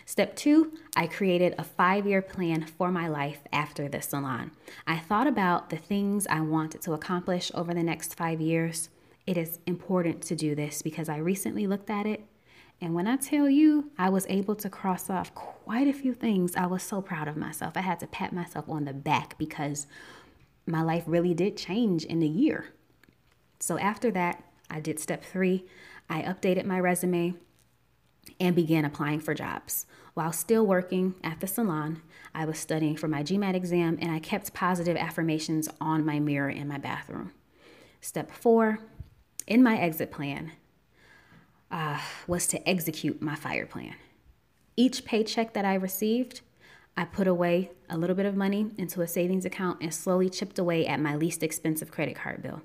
Step 0.05 0.35
two, 0.35 0.73
I 0.97 1.07
created 1.07 1.55
a 1.57 1.65
five 1.65 2.07
year 2.07 2.23
plan 2.23 2.65
for 2.65 2.91
my 2.91 3.07
life 3.07 3.41
after 3.53 3.89
the 3.89 4.03
salon. 4.03 4.51
I 4.87 4.99
thought 4.99 5.27
about 5.27 5.71
the 5.71 5.77
things 5.77 6.27
I 6.29 6.41
wanted 6.41 6.83
to 6.83 6.93
accomplish 6.93 7.53
over 7.55 7.73
the 7.73 7.83
next 7.83 8.17
five 8.17 8.41
years. 8.41 8.89
It 9.27 9.37
is 9.37 9.61
important 9.67 10.23
to 10.23 10.35
do 10.35 10.55
this 10.55 10.83
because 10.83 11.09
I 11.09 11.19
recently 11.19 11.67
looked 11.67 11.91
at 11.91 12.07
it. 12.07 12.25
And 12.81 12.95
when 12.95 13.07
I 13.07 13.17
tell 13.17 13.51
you 13.51 13.91
I 13.99 14.09
was 14.09 14.27
able 14.29 14.55
to 14.57 14.71
cross 14.71 15.11
off 15.11 15.35
quite 15.35 15.87
a 15.87 15.93
few 15.93 16.15
things, 16.15 16.57
I 16.57 16.67
was 16.67 16.83
so 16.83 17.03
proud 17.03 17.29
of 17.29 17.37
myself. 17.37 17.77
I 17.77 17.83
had 17.83 18.01
to 18.01 18.07
pat 18.07 18.33
myself 18.33 18.65
on 18.69 18.87
the 18.87 18.93
back 18.93 19.37
because 19.37 19.87
my 20.69 20.83
life 20.83 21.05
really 21.07 21.35
did 21.35 21.57
change 21.57 22.05
in 22.05 22.23
a 22.23 22.27
year. 22.27 22.67
So 23.59 23.79
after 23.79 24.11
that, 24.13 24.45
I 24.71 24.81
did 24.81 25.01
step 25.01 25.25
three. 25.25 25.65
I 26.09 26.23
updated 26.23 26.65
my 26.65 26.79
resume 26.79 27.35
and 28.39 28.55
began 28.55 28.85
applying 28.85 29.21
for 29.21 29.35
jobs. 29.35 29.87
While 30.15 30.33
still 30.33 30.67
working 30.67 31.15
at 31.23 31.41
the 31.41 31.47
salon, 31.47 32.03
I 32.35 32.45
was 32.45 32.59
studying 32.59 32.97
for 32.97 33.09
my 33.09 33.23
GMAT 33.23 33.55
exam 33.55 33.99
and 34.01 34.11
I 34.11 34.19
kept 34.19 34.53
positive 34.53 34.97
affirmations 34.97 35.69
on 35.81 36.05
my 36.05 36.19
mirror 36.19 36.51
in 36.51 36.69
my 36.69 36.79
bathroom. 36.79 37.33
Step 38.01 38.31
four, 38.31 38.79
in 39.47 39.63
my 39.63 39.79
exit 39.79 40.11
plan, 40.11 40.53
uh, 41.71 42.01
was 42.27 42.47
to 42.49 42.69
execute 42.69 43.23
my 43.23 43.35
fire 43.35 43.67
plan. 43.67 43.95
Each 44.77 45.05
paycheck 45.05 45.55
that 45.55 45.65
I 45.65 45.75
received, 45.75 46.43
I 46.99 47.05
put 47.05 47.29
away 47.29 47.71
a 47.89 47.97
little 47.97 48.17
bit 48.17 48.27
of 48.27 48.35
money 48.35 48.73
into 48.77 49.03
a 49.03 49.07
savings 49.07 49.45
account 49.45 49.79
and 49.81 49.95
slowly 49.95 50.29
chipped 50.29 50.59
away 50.59 50.85
at 50.85 50.99
my 50.99 51.15
least 51.15 51.45
expensive 51.45 51.93
credit 51.93 52.17
card 52.17 52.43
bill. 52.43 52.61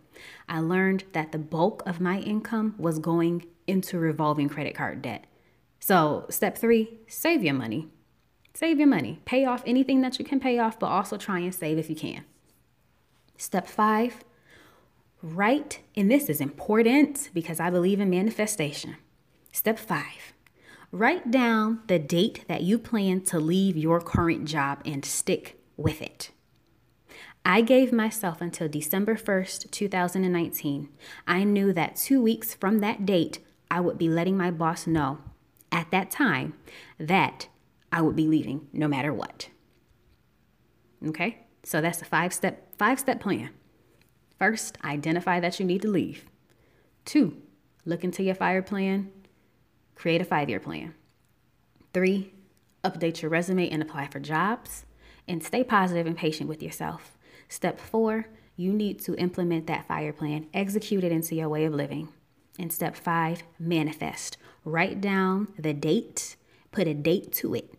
I 0.50 0.60
learned 0.60 1.04
that 1.12 1.32
the 1.32 1.38
bulk 1.38 1.84
of 1.86 2.02
my 2.02 2.17
income 2.17 2.74
was 2.80 2.98
going 2.98 3.46
into 3.67 4.00
revolving 4.00 4.50
credit 4.50 4.74
card 4.74 5.04
debt. 5.04 5.26
So, 5.80 6.26
step 6.32 6.58
three 6.58 6.98
save 7.06 7.43
your 7.43 7.54
money. 7.54 7.89
Save 8.56 8.80
your 8.80 8.88
money. 8.88 9.19
Pay 9.24 9.46
off 9.46 9.62
anything 9.67 10.02
that 10.02 10.17
you 10.17 10.26
can 10.26 10.39
pay 10.39 10.58
off, 10.58 10.80
but 10.80 10.88
also 10.88 11.15
try 11.15 11.38
and 11.38 11.54
save 11.54 11.78
if 11.78 11.88
you 11.88 11.96
can. 11.96 12.26
Step 13.38 13.67
five, 13.67 14.24
write, 15.22 15.82
and 15.96 16.10
this 16.10 16.28
is 16.28 16.41
important 16.41 17.30
because 17.36 17.60
I 17.60 17.69
believe 17.69 18.00
in 18.00 18.10
manifestation. 18.10 18.96
Step 19.52 19.78
five, 19.78 20.33
write 20.94 21.32
down 21.32 21.82
the 21.88 21.98
date 21.98 22.46
that 22.48 22.62
you 22.62 22.78
plan 22.78 23.20
to 23.20 23.40
leave 23.40 23.76
your 23.76 24.00
current 24.00 24.46
job 24.46 24.80
and 24.86 25.04
stick 25.04 25.60
with 25.76 26.04
it. 26.04 26.30
I 27.44 27.62
gave 27.62 27.92
myself 27.92 28.42
until 28.42 28.70
December 28.70 29.16
1st, 29.16 29.72
2019. 29.72 30.90
I 31.28 31.44
knew 31.44 31.74
that 31.74 31.96
two 31.96 32.22
weeks 32.22 32.54
from 32.54 32.78
that 32.80 33.08
date, 33.08 33.40
I 33.72 33.80
would 33.80 33.98
be 33.98 34.08
letting 34.08 34.38
my 34.38 34.52
boss 34.52 34.86
know 34.86 35.18
at 35.72 35.90
that 35.90 36.12
time 36.12 36.54
that 37.00 37.48
I 37.92 38.02
would 38.02 38.16
be 38.16 38.28
leaving 38.28 38.68
no 38.72 38.88
matter 38.88 39.12
what. 39.12 39.50
Okay? 41.08 41.40
So 41.64 41.82
that's 41.82 42.04
a 42.04 42.06
five 42.06 42.34
step 42.34 42.78
five 42.78 43.00
step 43.00 43.20
plan. 43.20 43.50
First, 44.38 44.78
identify 44.86 45.40
that 45.40 45.60
you 45.60 45.66
need 45.66 45.82
to 45.82 45.88
leave. 45.90 46.26
Two, 47.04 47.42
look 47.84 48.04
into 48.04 48.22
your 48.22 48.36
fire 48.36 48.62
plan, 48.62 49.12
create 49.96 50.22
a 50.22 50.26
5-year 50.26 50.60
plan. 50.60 50.94
3, 51.94 52.34
update 52.84 53.22
your 53.22 53.30
resume 53.32 53.70
and 53.70 53.82
apply 53.82 54.08
for 54.08 54.20
jobs 54.20 54.86
and 55.28 55.44
stay 55.44 55.64
positive 55.64 56.06
and 56.06 56.18
patient 56.18 56.50
with 56.50 56.64
yourself. 56.64 57.18
Step 57.48 57.80
4, 57.80 58.28
you 58.56 58.72
need 58.72 59.00
to 59.02 59.16
implement 59.16 59.68
that 59.68 59.88
fire 59.88 60.14
plan, 60.14 60.48
execute 60.54 61.04
it 61.04 61.12
into 61.12 61.36
your 61.36 61.50
way 61.50 61.66
of 61.66 61.74
living. 61.74 62.10
And 62.60 62.72
step 62.72 62.96
5, 62.96 63.44
manifest. 63.60 64.38
Write 64.66 65.02
down 65.02 65.48
the 65.58 65.74
date, 65.74 66.36
put 66.72 66.88
a 66.88 66.94
date 66.94 67.32
to 67.34 67.56
it. 67.56 67.74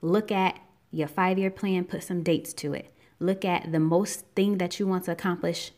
Look 0.00 0.32
at 0.32 0.58
your 0.90 1.08
five 1.08 1.38
year 1.38 1.50
plan, 1.50 1.84
put 1.84 2.02
some 2.02 2.22
dates 2.22 2.52
to 2.54 2.72
it. 2.72 2.92
Look 3.18 3.44
at 3.44 3.72
the 3.72 3.80
most 3.80 4.26
thing 4.34 4.58
that 4.58 4.78
you 4.78 4.86
want 4.86 5.04
to 5.04 5.12
accomplish 5.12 5.72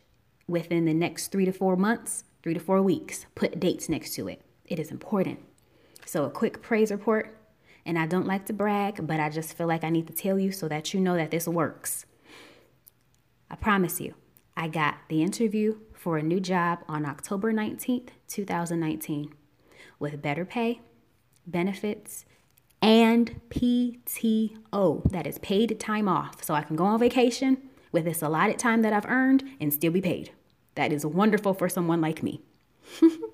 within 0.48 0.84
the 0.84 0.94
next 0.94 1.28
three 1.28 1.44
to 1.44 1.52
four 1.52 1.76
months, 1.76 2.24
three 2.42 2.54
to 2.54 2.60
four 2.60 2.82
weeks. 2.82 3.26
Put 3.34 3.60
dates 3.60 3.88
next 3.88 4.14
to 4.14 4.28
it. 4.28 4.42
It 4.66 4.78
is 4.78 4.90
important. 4.90 5.40
So, 6.04 6.24
a 6.24 6.30
quick 6.30 6.62
praise 6.62 6.90
report. 6.90 7.38
And 7.84 7.98
I 7.98 8.06
don't 8.06 8.26
like 8.26 8.46
to 8.46 8.52
brag, 8.52 9.06
but 9.06 9.20
I 9.20 9.30
just 9.30 9.56
feel 9.56 9.68
like 9.68 9.84
I 9.84 9.90
need 9.90 10.08
to 10.08 10.12
tell 10.12 10.40
you 10.40 10.50
so 10.50 10.66
that 10.66 10.92
you 10.92 10.98
know 10.98 11.14
that 11.16 11.30
this 11.30 11.46
works. 11.46 12.04
I 13.48 13.54
promise 13.54 14.00
you, 14.00 14.14
I 14.56 14.66
got 14.66 14.96
the 15.08 15.22
interview 15.22 15.78
for 15.94 16.18
a 16.18 16.22
new 16.22 16.40
job 16.40 16.80
on 16.88 17.06
October 17.06 17.52
19th, 17.52 18.08
2019, 18.26 19.32
with 20.00 20.20
better 20.20 20.44
pay, 20.44 20.80
benefits, 21.46 22.24
and 22.82 23.40
PTO. 23.50 25.10
That 25.10 25.26
is 25.26 25.38
paid 25.38 25.78
time 25.78 26.08
off. 26.08 26.42
So 26.42 26.54
I 26.54 26.62
can 26.62 26.74
go 26.74 26.84
on 26.84 26.98
vacation 26.98 27.58
with 27.92 28.04
this 28.04 28.22
allotted 28.22 28.58
time 28.58 28.82
that 28.82 28.92
I've 28.92 29.06
earned 29.06 29.44
and 29.60 29.72
still 29.72 29.92
be 29.92 30.00
paid. 30.00 30.32
That 30.74 30.92
is 30.92 31.06
wonderful 31.06 31.54
for 31.54 31.68
someone 31.68 32.00
like 32.00 32.22
me. 32.22 32.42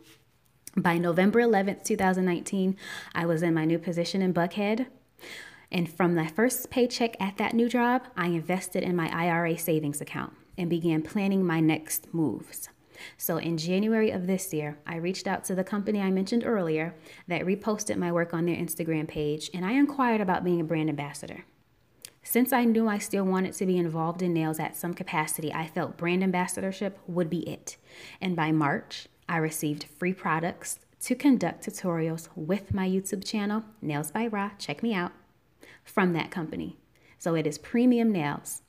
By 0.77 0.97
November 0.97 1.41
11th, 1.41 1.85
2019, 1.85 2.79
I 3.15 3.27
was 3.27 3.43
in 3.43 3.53
my 3.53 3.67
new 3.67 3.79
position 3.79 4.23
in 4.23 4.33
Buckhead. 4.33 4.87
And 5.71 5.91
from 5.91 6.15
my 6.15 6.27
first 6.27 6.71
paycheck 6.71 7.15
at 7.21 7.37
that 7.37 7.53
new 7.53 7.69
job, 7.69 8.09
I 8.17 8.29
invested 8.29 8.83
in 8.83 8.97
my 8.97 9.11
IRA 9.15 9.59
savings 9.59 10.01
account 10.01 10.33
and 10.57 10.71
began 10.71 11.03
planning 11.03 11.45
my 11.45 11.61
next 11.61 12.15
moves. 12.15 12.71
So 13.19 13.37
in 13.37 13.59
January 13.59 14.11
of 14.11 14.27
this 14.27 14.55
year, 14.55 14.79
I 14.87 14.97
reached 14.97 15.27
out 15.27 15.45
to 15.45 15.55
the 15.55 15.63
company 15.63 16.01
I 16.01 16.11
mentioned 16.11 16.43
earlier 16.43 16.95
that 17.29 17.43
reposted 17.43 17.97
my 17.97 18.11
work 18.11 18.33
on 18.33 18.47
their 18.47 18.57
Instagram 18.57 19.07
page, 19.07 19.51
and 19.53 19.67
I 19.67 19.73
inquired 19.73 20.23
about 20.23 20.45
being 20.45 20.61
a 20.61 20.65
brand 20.65 20.89
ambassador. 20.89 21.45
Since 22.23 22.51
I 22.51 22.65
knew 22.65 22.89
I 22.89 22.97
still 22.97 23.25
wanted 23.25 23.53
to 23.55 23.67
be 23.67 23.77
involved 23.77 24.23
in 24.23 24.33
nails 24.33 24.59
at 24.59 24.77
some 24.77 24.95
capacity, 24.95 25.53
I 25.53 25.67
felt 25.67 25.99
brand 25.99 26.23
ambassadorship 26.23 26.99
would 27.07 27.29
be 27.29 27.41
it. 27.41 27.77
And 28.23 28.35
by 28.35 28.53
March, 28.53 29.09
I 29.29 29.37
received 29.39 29.85
free 29.85 30.13
products 30.13 30.79
to 31.03 31.15
conduct 31.15 31.67
tutorials 31.67 32.29
with 32.37 32.73
my 32.73 32.89
YouTube 32.89 33.25
channel, 33.25 33.65
Nails 33.81 34.11
by 34.11 34.29
Rah, 34.29 34.51
check 34.59 34.83
me 34.83 34.95
out, 34.95 35.13
from 35.85 36.13
that 36.13 36.31
company. 36.31 36.79
So 37.19 37.35
it 37.35 37.47
is 37.47 37.59
premium 37.59 38.13
nails. 38.13 38.63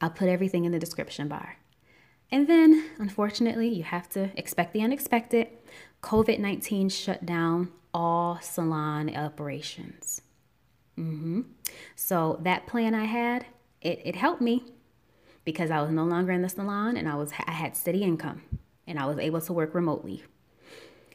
I'll 0.00 0.10
put 0.10 0.28
everything 0.28 0.64
in 0.64 0.72
the 0.72 0.78
description 0.78 1.28
bar. 1.28 1.56
And 2.30 2.46
then, 2.46 2.90
unfortunately, 2.98 3.68
you 3.68 3.82
have 3.82 4.08
to 4.10 4.30
expect 4.38 4.72
the 4.72 4.82
unexpected. 4.82 5.48
COVID 6.02 6.38
19 6.38 6.88
shut 6.88 7.26
down 7.26 7.72
all 7.92 8.38
salon 8.40 9.14
operations. 9.16 10.20
Mm-hmm. 10.96 11.42
So, 11.96 12.38
that 12.42 12.66
plan 12.66 12.94
I 12.94 13.04
had, 13.04 13.46
it, 13.80 14.00
it 14.04 14.16
helped 14.16 14.42
me 14.42 14.64
because 15.44 15.70
I 15.70 15.80
was 15.80 15.90
no 15.90 16.04
longer 16.04 16.32
in 16.32 16.42
the 16.42 16.48
salon 16.48 16.96
and 16.96 17.08
I, 17.08 17.14
was, 17.14 17.32
I 17.46 17.52
had 17.52 17.76
steady 17.76 18.02
income 18.02 18.42
and 18.88 18.98
I 18.98 19.06
was 19.06 19.18
able 19.18 19.40
to 19.42 19.52
work 19.52 19.74
remotely. 19.74 20.24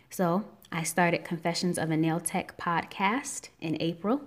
So, 0.09 0.45
I 0.71 0.83
started 0.83 1.23
Confessions 1.23 1.77
of 1.77 1.91
a 1.91 1.97
Nail 1.97 2.19
Tech 2.19 2.57
podcast 2.57 3.49
in 3.59 3.77
April 3.79 4.21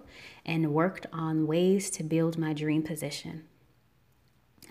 and 0.44 0.74
worked 0.74 1.06
on 1.12 1.46
ways 1.46 1.90
to 1.90 2.02
build 2.02 2.38
my 2.38 2.52
dream 2.52 2.82
position. 2.82 3.44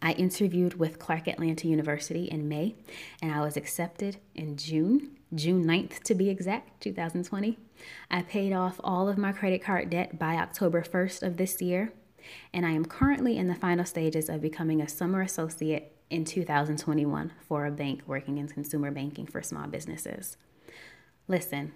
I 0.02 0.12
interviewed 0.12 0.78
with 0.78 1.00
Clark 1.00 1.28
Atlanta 1.28 1.68
University 1.68 2.26
in 2.26 2.48
May, 2.48 2.76
and 3.22 3.32
I 3.32 3.42
was 3.42 3.58
accepted 3.58 4.18
in 4.36 4.58
June, 4.58 5.18
June 5.34 5.66
9th 5.66 6.04
to 6.04 6.16
be 6.16 6.30
exact, 6.30 6.82
2020. 6.82 7.58
I 8.12 8.22
paid 8.22 8.54
off 8.54 8.80
all 8.84 9.08
of 9.10 9.18
my 9.18 9.32
credit 9.32 9.64
card 9.64 9.90
debt 9.90 10.20
by 10.20 10.36
October 10.36 10.82
1st 10.82 11.24
of 11.24 11.38
this 11.38 11.62
year, 11.62 11.94
and 12.54 12.66
I 12.66 12.72
am 12.72 12.86
currently 12.86 13.38
in 13.38 13.48
the 13.48 13.56
final 13.56 13.86
stages 13.86 14.30
of 14.30 14.42
becoming 14.42 14.82
a 14.82 14.90
summer 14.90 15.22
associate 15.22 15.95
in 16.10 16.26
2021 16.26 17.32
for 17.48 17.66
a 17.66 17.72
bank 17.72 18.02
working 18.06 18.38
in 18.38 18.48
consumer 18.48 18.92
banking 18.92 19.26
for 19.26 19.42
small 19.42 19.68
businesses. 19.68 20.38
Listen, 21.28 21.74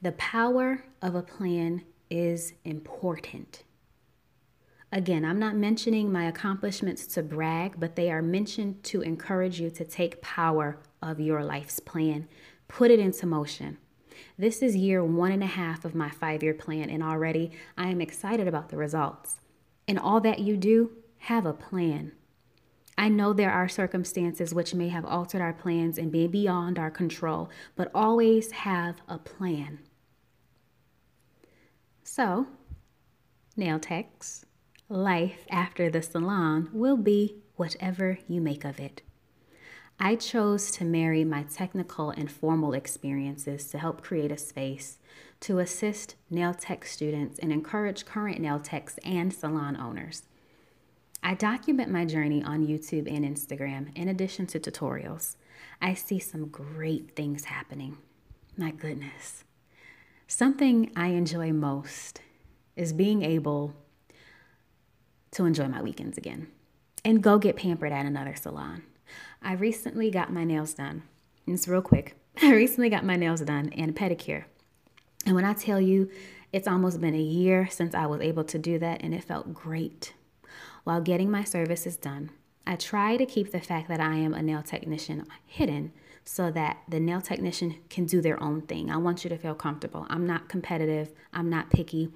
the 0.00 0.12
power 0.12 0.84
of 1.00 1.14
a 1.14 1.22
plan 1.22 1.82
is 2.10 2.52
important. 2.64 3.64
Again, 4.94 5.24
I'm 5.24 5.38
not 5.38 5.56
mentioning 5.56 6.12
my 6.12 6.24
accomplishments 6.24 7.06
to 7.08 7.22
brag, 7.22 7.80
but 7.80 7.96
they 7.96 8.10
are 8.10 8.20
mentioned 8.20 8.82
to 8.84 9.00
encourage 9.00 9.58
you 9.58 9.70
to 9.70 9.84
take 9.84 10.20
power 10.20 10.78
of 11.00 11.18
your 11.18 11.42
life's 11.42 11.80
plan, 11.80 12.28
put 12.68 12.90
it 12.90 12.98
into 12.98 13.24
motion. 13.24 13.78
This 14.36 14.60
is 14.60 14.76
year 14.76 15.02
one 15.02 15.32
and 15.32 15.42
a 15.42 15.46
half 15.46 15.86
of 15.86 15.94
my 15.94 16.10
five 16.10 16.42
year 16.42 16.52
plan, 16.52 16.90
and 16.90 17.02
already 17.02 17.52
I 17.78 17.88
am 17.88 18.02
excited 18.02 18.46
about 18.46 18.68
the 18.68 18.76
results. 18.76 19.36
In 19.86 19.96
all 19.96 20.20
that 20.20 20.40
you 20.40 20.58
do, 20.58 20.90
have 21.20 21.46
a 21.46 21.54
plan. 21.54 22.12
I 23.02 23.08
know 23.08 23.32
there 23.32 23.50
are 23.50 23.68
circumstances 23.68 24.54
which 24.54 24.74
may 24.76 24.88
have 24.90 25.04
altered 25.04 25.40
our 25.40 25.52
plans 25.52 25.98
and 25.98 26.12
be 26.12 26.28
beyond 26.28 26.78
our 26.78 26.88
control, 26.88 27.50
but 27.74 27.90
always 27.92 28.52
have 28.52 29.02
a 29.08 29.18
plan. 29.18 29.80
So, 32.04 32.46
nail 33.56 33.80
techs, 33.80 34.46
life 34.88 35.46
after 35.50 35.90
the 35.90 36.00
salon 36.00 36.68
will 36.72 36.96
be 36.96 37.42
whatever 37.56 38.20
you 38.28 38.40
make 38.40 38.64
of 38.64 38.78
it. 38.78 39.02
I 39.98 40.14
chose 40.14 40.70
to 40.70 40.84
marry 40.84 41.24
my 41.24 41.42
technical 41.42 42.10
and 42.10 42.30
formal 42.30 42.72
experiences 42.72 43.66
to 43.70 43.78
help 43.78 44.00
create 44.04 44.30
a 44.30 44.38
space 44.38 44.98
to 45.40 45.58
assist 45.58 46.14
nail 46.30 46.54
tech 46.54 46.86
students 46.86 47.40
and 47.40 47.52
encourage 47.52 48.06
current 48.06 48.38
nail 48.38 48.60
techs 48.60 48.98
and 48.98 49.34
salon 49.34 49.76
owners. 49.76 50.22
I 51.22 51.34
document 51.34 51.90
my 51.90 52.04
journey 52.04 52.42
on 52.42 52.66
YouTube 52.66 53.12
and 53.12 53.24
Instagram 53.24 53.96
in 53.96 54.08
addition 54.08 54.46
to 54.48 54.60
tutorials. 54.60 55.36
I 55.80 55.94
see 55.94 56.18
some 56.18 56.48
great 56.48 57.14
things 57.14 57.44
happening. 57.44 57.98
My 58.56 58.72
goodness. 58.72 59.44
Something 60.26 60.90
I 60.96 61.08
enjoy 61.08 61.52
most 61.52 62.20
is 62.74 62.92
being 62.92 63.22
able 63.22 63.74
to 65.32 65.44
enjoy 65.44 65.68
my 65.68 65.80
weekends 65.80 66.18
again 66.18 66.48
and 67.04 67.22
go 67.22 67.38
get 67.38 67.56
pampered 67.56 67.92
at 67.92 68.06
another 68.06 68.34
salon. 68.34 68.82
I 69.40 69.54
recently 69.54 70.10
got 70.10 70.32
my 70.32 70.44
nails 70.44 70.74
done. 70.74 71.02
And 71.46 71.54
it's 71.54 71.68
real 71.68 71.82
quick. 71.82 72.16
I 72.42 72.52
recently 72.52 72.88
got 72.90 73.04
my 73.04 73.16
nails 73.16 73.40
done 73.42 73.72
and 73.76 73.90
a 73.90 73.94
pedicure. 73.94 74.44
And 75.26 75.34
when 75.34 75.44
I 75.44 75.52
tell 75.52 75.80
you, 75.80 76.10
it's 76.52 76.68
almost 76.68 77.00
been 77.00 77.14
a 77.14 77.20
year 77.20 77.68
since 77.70 77.94
I 77.94 78.06
was 78.06 78.20
able 78.20 78.44
to 78.44 78.58
do 78.58 78.78
that, 78.80 79.02
and 79.02 79.14
it 79.14 79.24
felt 79.24 79.54
great. 79.54 80.12
While 80.84 81.00
getting 81.00 81.30
my 81.30 81.44
services 81.44 81.96
done, 81.96 82.30
I 82.66 82.76
try 82.76 83.16
to 83.16 83.26
keep 83.26 83.52
the 83.52 83.60
fact 83.60 83.88
that 83.88 84.00
I 84.00 84.16
am 84.16 84.34
a 84.34 84.42
nail 84.42 84.62
technician 84.62 85.26
hidden 85.46 85.92
so 86.24 86.50
that 86.52 86.78
the 86.88 87.00
nail 87.00 87.20
technician 87.20 87.76
can 87.88 88.06
do 88.06 88.20
their 88.20 88.40
own 88.42 88.62
thing. 88.62 88.90
I 88.90 88.96
want 88.96 89.24
you 89.24 89.30
to 89.30 89.36
feel 89.36 89.54
comfortable. 89.54 90.06
I'm 90.08 90.26
not 90.26 90.48
competitive, 90.48 91.12
I'm 91.32 91.50
not 91.50 91.70
picky, 91.70 92.10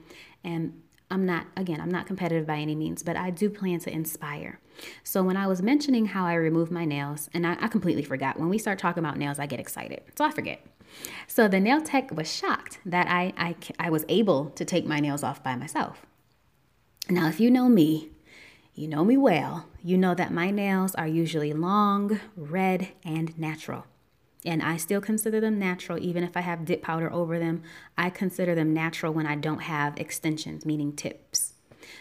and 0.44 0.80
I'm 1.10 1.24
not, 1.26 1.46
again, 1.56 1.80
I'm 1.80 1.90
not 1.90 2.06
competitive 2.06 2.46
by 2.46 2.56
any 2.56 2.74
means, 2.74 3.02
but 3.02 3.16
I 3.16 3.30
do 3.30 3.50
plan 3.50 3.78
to 3.80 3.92
inspire. 3.92 4.60
So 5.02 5.22
when 5.22 5.36
I 5.36 5.46
was 5.46 5.62
mentioning 5.62 6.06
how 6.06 6.26
I 6.26 6.34
remove 6.34 6.70
my 6.70 6.84
nails, 6.84 7.30
and 7.32 7.46
I, 7.46 7.56
I 7.60 7.68
completely 7.68 8.02
forgot, 8.02 8.38
when 8.38 8.48
we 8.48 8.58
start 8.58 8.78
talking 8.78 9.04
about 9.04 9.16
nails, 9.16 9.38
I 9.38 9.46
get 9.46 9.60
excited. 9.60 10.02
So 10.16 10.24
I 10.24 10.30
forget. 10.30 10.64
So 11.26 11.48
the 11.48 11.60
nail 11.60 11.80
tech 11.80 12.10
was 12.12 12.32
shocked 12.32 12.78
that 12.86 13.08
I, 13.08 13.32
I, 13.36 13.56
I 13.78 13.90
was 13.90 14.04
able 14.08 14.50
to 14.50 14.64
take 14.64 14.86
my 14.86 15.00
nails 15.00 15.22
off 15.22 15.42
by 15.42 15.56
myself. 15.56 16.04
Now, 17.08 17.28
if 17.28 17.38
you 17.38 17.50
know 17.50 17.68
me, 17.68 18.10
you 18.76 18.86
know 18.86 19.04
me 19.04 19.16
well, 19.16 19.66
you 19.82 19.96
know 19.96 20.14
that 20.14 20.30
my 20.30 20.50
nails 20.50 20.94
are 20.96 21.08
usually 21.08 21.54
long, 21.54 22.20
red, 22.36 22.88
and 23.02 23.36
natural. 23.38 23.86
And 24.44 24.62
I 24.62 24.76
still 24.76 25.00
consider 25.00 25.40
them 25.40 25.58
natural, 25.58 25.98
even 25.98 26.22
if 26.22 26.36
I 26.36 26.40
have 26.42 26.66
dip 26.66 26.82
powder 26.82 27.10
over 27.10 27.38
them. 27.38 27.62
I 27.96 28.10
consider 28.10 28.54
them 28.54 28.74
natural 28.74 29.14
when 29.14 29.26
I 29.26 29.34
don't 29.34 29.62
have 29.62 29.98
extensions, 29.98 30.66
meaning 30.66 30.92
tips. 30.92 31.54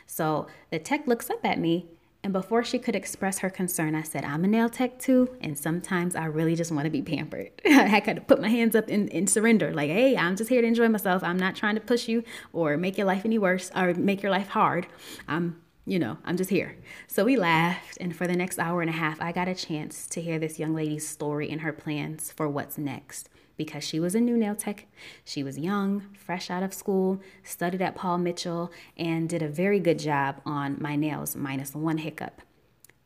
So 0.05 0.47
the 0.69 0.77
tech 0.77 1.07
looks 1.07 1.29
up 1.29 1.45
at 1.45 1.59
me, 1.59 1.87
and 2.25 2.33
before 2.33 2.63
she 2.63 2.77
could 2.77 2.95
express 2.95 3.39
her 3.39 3.49
concern, 3.49 3.95
I 3.95 4.01
said, 4.01 4.25
I'm 4.25 4.43
a 4.43 4.47
nail 4.47 4.67
tech 4.67 4.99
too, 4.99 5.33
and 5.39 5.57
sometimes 5.57 6.13
I 6.13 6.25
really 6.25 6.55
just 6.55 6.73
want 6.73 6.85
to 6.85 6.91
be 6.91 7.01
pampered. 7.01 7.51
I 7.65 8.01
kind 8.01 8.17
of 8.17 8.27
put 8.27 8.41
my 8.41 8.49
hands 8.49 8.75
up 8.75 8.89
in, 8.89 9.07
in 9.07 9.27
surrender, 9.27 9.73
like, 9.73 9.89
hey, 9.89 10.17
I'm 10.17 10.35
just 10.35 10.49
here 10.49 10.61
to 10.61 10.67
enjoy 10.67 10.89
myself. 10.89 11.23
I'm 11.23 11.37
not 11.37 11.55
trying 11.55 11.75
to 11.75 11.81
push 11.81 12.09
you 12.09 12.23
or 12.51 12.75
make 12.75 12.97
your 12.97 13.07
life 13.07 13.23
any 13.23 13.37
worse 13.37 13.71
or 13.73 13.93
make 13.93 14.21
your 14.21 14.31
life 14.31 14.49
hard. 14.49 14.87
I'm 15.27 15.61
you 15.85 15.99
know, 15.99 16.17
I'm 16.25 16.35
just 16.35 16.49
here. 16.49 16.77
So 17.07 17.25
we 17.25 17.37
laughed, 17.37 17.97
and 18.01 18.15
for 18.15 18.25
the 18.25 18.35
next 18.35 18.57
hour 18.57 18.81
and 18.81 18.89
a 18.89 18.93
half, 18.93 19.21
I 19.21 19.31
got 19.31 19.47
a 19.47 19.55
chance 19.55 20.07
to 20.07 20.21
hear 20.21 20.39
this 20.39 20.57
young 20.59 20.73
lady's 20.73 21.07
story 21.07 21.49
and 21.51 21.61
her 21.61 21.73
plans 21.73 22.31
for 22.31 22.49
what's 22.49 22.77
next. 22.77 23.29
Because 23.57 23.85
she 23.85 24.01
was 24.01 24.15
a 24.15 24.19
new 24.19 24.35
nail 24.35 24.55
tech, 24.55 24.85
she 25.23 25.41
was 25.41 25.57
young, 25.57 26.07
fresh 26.13 26.49
out 26.49 26.63
of 26.63 26.73
school, 26.73 27.21
studied 27.43 27.81
at 27.81 27.95
Paul 27.95 28.17
Mitchell, 28.17 28.71
and 28.97 29.29
did 29.29 29.41
a 29.41 29.47
very 29.47 29.79
good 29.79 29.99
job 29.99 30.41
on 30.45 30.77
my 30.81 30.97
nails, 30.97 31.35
minus 31.37 31.73
one 31.73 31.99
hiccup. 31.99 32.41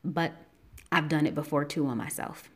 But 0.03 0.33
I've 0.91 1.07
done 1.07 1.27
it 1.27 1.35
before 1.35 1.65
too 1.65 1.85
on 1.85 1.97
myself. 1.97 2.49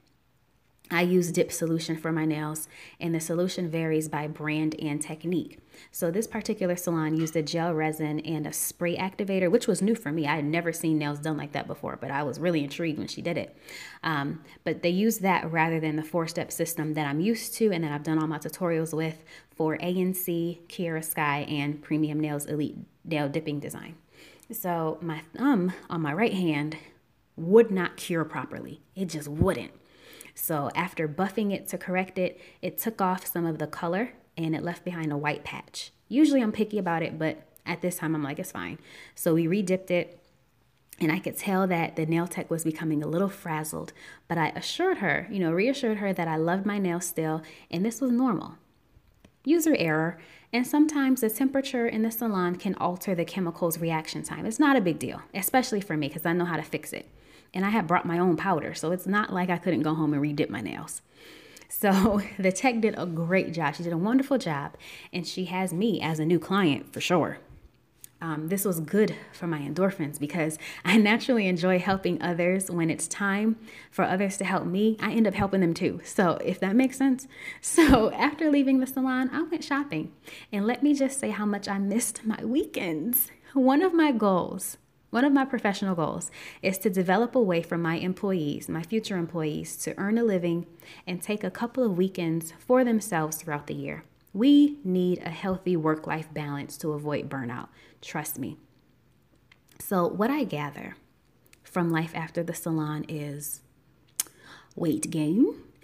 I 0.92 1.02
use 1.02 1.32
dip 1.32 1.52
solution 1.52 1.98
for 1.98 2.12
my 2.12 2.26
nails, 2.26 2.68
and 3.00 3.16
the 3.16 3.20
solution 3.20 3.70
varies 3.70 4.10
by 4.10 4.28
brand 4.28 4.76
and 4.80 5.02
technique. 5.02 5.60
So, 5.92 6.12
this 6.12 6.28
particular 6.28 6.76
salon 6.76 7.18
used 7.18 7.36
a 7.36 7.42
gel 7.42 7.74
resin 7.74 8.20
and 8.20 8.46
a 8.46 8.54
spray 8.54 8.96
activator, 8.96 9.50
which 9.50 9.66
was 9.66 9.82
new 9.82 9.96
for 9.96 10.12
me. 10.12 10.28
I 10.28 10.36
had 10.36 10.46
never 10.46 10.72
seen 10.72 11.00
nails 11.00 11.20
done 11.20 11.38
like 11.38 11.54
that 11.54 11.68
before, 11.68 11.98
but 12.00 12.12
I 12.12 12.22
was 12.24 12.40
really 12.40 12.64
intrigued 12.64 13.00
when 13.00 13.08
she 13.08 13.22
did 13.22 13.38
it. 13.38 13.58
Um, 14.04 14.44
but 14.64 14.84
they 14.84 14.90
used 14.90 15.22
that 15.22 15.52
rather 15.52 15.80
than 15.80 15.96
the 15.96 16.04
four 16.04 16.28
step 16.28 16.52
system 16.52 16.94
that 16.94 17.08
I'm 17.08 17.20
used 17.20 17.56
to 17.56 17.72
and 17.72 17.84
that 17.84 17.92
I've 17.92 18.04
done 18.04 18.20
all 18.20 18.28
my 18.28 18.38
tutorials 18.38 18.94
with 18.94 19.24
for 19.56 19.78
ANC, 19.78 20.68
Kiara 20.68 21.04
Sky, 21.04 21.40
and 21.50 21.82
Premium 21.82 22.20
Nails 22.20 22.46
Elite 22.46 22.78
Nail 23.06 23.30
Dipping 23.30 23.60
Design. 23.60 23.96
So, 24.52 25.00
my 25.02 25.22
thumb 25.36 25.74
on 25.90 26.02
my 26.02 26.14
right 26.14 26.34
hand 26.34 26.78
would 27.36 27.72
not 27.72 27.98
cure 27.98 28.26
properly, 28.26 28.82
it 28.96 29.06
just 29.06 29.28
wouldn't. 29.28 29.72
So 30.36 30.70
after 30.76 31.08
buffing 31.08 31.54
it 31.54 31.68
to 31.70 31.78
correct 31.78 32.18
it, 32.18 32.40
it 32.62 32.78
took 32.78 33.02
off 33.02 33.26
some 33.26 33.46
of 33.46 33.60
the 33.60 33.68
color 33.68 34.14
and 34.38 34.56
it 34.56 34.64
left 34.64 34.84
behind 34.84 35.12
a 35.12 35.18
white 35.18 35.44
patch. 35.44 35.92
Usually 36.08 36.42
I'm 36.42 36.52
picky 36.52 36.78
about 36.78 37.04
it, 37.04 37.20
but 37.20 37.44
at 37.66 37.82
this 37.82 37.98
time 37.98 38.16
I'm 38.16 38.24
like, 38.24 38.40
it's 38.40 38.52
fine. 38.52 38.80
So 39.16 39.34
we 39.34 39.48
re-dipped 39.48 39.92
it 39.92 40.20
and 41.00 41.12
I 41.12 41.20
could 41.20 41.38
tell 41.38 41.68
that 41.68 41.96
the 41.96 42.06
nail 42.06 42.28
tech 42.28 42.50
was 42.50 42.64
becoming 42.64 43.04
a 43.04 43.08
little 43.08 43.30
frazzled, 43.30 43.94
but 44.28 44.38
I 44.38 44.50
assured 44.50 45.00
her, 45.00 45.28
you 45.32 45.40
know, 45.40 45.52
reassured 45.52 45.98
her 45.98 46.14
that 46.14 46.28
I 46.28 46.36
loved 46.36 46.66
my 46.66 46.78
nails 46.78 47.06
still 47.06 47.42
and 47.70 47.86
this 47.86 48.02
was 48.02 48.12
normal. 48.12 48.56
User 49.46 49.76
error, 49.78 50.20
and 50.54 50.66
sometimes 50.66 51.20
the 51.20 51.30
temperature 51.30 51.86
in 51.86 52.04
the 52.04 52.12
salon 52.12 52.56
can 52.56 52.76
alter 52.76 53.14
the 53.14 53.26
chemical's 53.26 53.80
reaction 53.80 54.24
time. 54.24 54.46
It's 54.46 54.60
not 54.60 54.78
a 54.78 54.82
big 54.82 55.00
deal, 55.00 55.22
especially 55.34 55.82
for 55.82 55.98
me 55.98 56.08
because 56.08 56.26
I 56.26 56.32
know 56.32 56.46
how 56.46 56.56
to 56.56 56.64
fix 56.64 56.94
it 56.94 57.10
and 57.54 57.66
I 57.66 57.70
had 57.70 57.88
brought 57.88 58.06
my 58.06 58.20
own 58.20 58.38
powder, 58.38 58.74
so 58.74 58.92
it's 58.92 59.08
not 59.08 59.32
like 59.34 59.50
I 59.50 59.58
couldn't 59.58 59.84
go 59.84 59.94
home 59.94 60.14
and 60.14 60.22
redip 60.22 60.50
my 60.50 60.62
nails. 60.62 61.02
So 61.70 62.22
the 62.40 62.52
tech 62.52 62.82
did 62.82 62.96
a 62.98 63.06
great 63.06 63.54
job. 63.54 63.76
She 63.76 63.84
did 63.84 63.94
a 63.94 63.98
wonderful 63.98 64.38
job, 64.38 64.76
and 65.12 65.28
she 65.28 65.46
has 65.46 65.74
me 65.74 66.02
as 66.02 66.20
a 66.20 66.26
new 66.26 66.40
client 66.40 66.94
for 66.94 67.02
sure. 67.02 67.40
Um, 68.22 68.48
this 68.48 68.64
was 68.64 68.80
good 68.80 69.18
for 69.34 69.48
my 69.48 69.60
endorphins 69.60 70.18
because 70.18 70.58
I 70.86 70.98
naturally 70.98 71.46
enjoy 71.46 71.80
helping 71.80 72.22
others. 72.22 72.72
When 72.72 72.90
it's 72.90 73.08
time 73.08 73.58
for 73.92 74.06
others 74.06 74.38
to 74.38 74.46
help 74.46 74.66
me, 74.66 74.98
I 75.02 75.12
end 75.12 75.28
up 75.28 75.34
helping 75.34 75.60
them 75.60 75.74
too. 75.74 76.00
So, 76.06 76.38
if 76.44 76.60
that 76.62 76.76
makes 76.76 76.98
sense. 76.98 77.28
So, 77.62 78.12
after 78.14 78.50
leaving 78.50 78.80
the 78.80 78.88
salon, 78.88 79.30
I 79.34 79.44
went 79.44 79.64
shopping. 79.64 80.14
And 80.54 80.66
let 80.66 80.84
me 80.84 80.94
just 80.94 81.20
say 81.20 81.32
how 81.32 81.46
much 81.46 81.68
I 81.68 81.80
missed 81.80 82.26
my 82.26 82.44
weekends. 82.46 83.30
One 83.54 83.82
of 83.82 83.94
my 83.94 84.12
goals 84.12 84.78
one 85.14 85.24
of 85.24 85.32
my 85.32 85.46
professional 85.46 85.94
goals 85.94 86.32
is 86.64 86.80
to 86.80 86.90
develop 86.90 87.36
a 87.36 87.40
way 87.40 87.62
for 87.62 87.78
my 87.78 87.98
employees, 87.98 88.68
my 88.68 88.82
future 88.82 89.16
employees, 89.16 89.78
to 89.78 89.94
earn 90.00 90.18
a 90.18 90.24
living 90.24 90.66
and 91.06 91.22
take 91.22 91.44
a 91.44 91.52
couple 91.52 91.84
of 91.84 91.96
weekends 91.96 92.52
for 92.58 92.84
themselves 92.84 93.38
throughout 93.38 93.68
the 93.68 93.76
year. 93.76 94.06
We 94.34 94.80
need 94.84 95.20
a 95.20 95.30
healthy 95.30 95.78
work 95.78 96.08
life 96.08 96.34
balance 96.34 96.78
to 96.78 96.94
avoid 96.94 97.30
burnout. 97.30 97.68
Trust 98.02 98.40
me. 98.40 98.58
So, 99.78 100.08
what 100.08 100.32
I 100.32 100.46
gather 100.46 100.96
from 101.62 101.92
life 101.92 102.14
after 102.16 102.42
the 102.42 102.56
salon 102.56 103.06
is 103.08 103.62
weight 104.76 105.12
gain. 105.12 105.62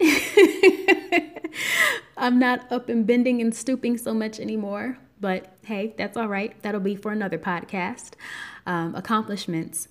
I'm 2.16 2.40
not 2.40 2.70
up 2.72 2.88
and 2.88 3.06
bending 3.06 3.40
and 3.40 3.54
stooping 3.54 3.96
so 3.96 4.12
much 4.12 4.40
anymore. 4.40 4.98
But 5.20 5.54
hey, 5.66 5.94
that's 5.96 6.16
all 6.16 6.28
right. 6.28 6.60
That'll 6.62 6.80
be 6.80 6.96
for 6.96 7.12
another 7.12 7.38
podcast. 7.38 8.14
Um, 8.66 8.94
accomplishments 8.94 9.88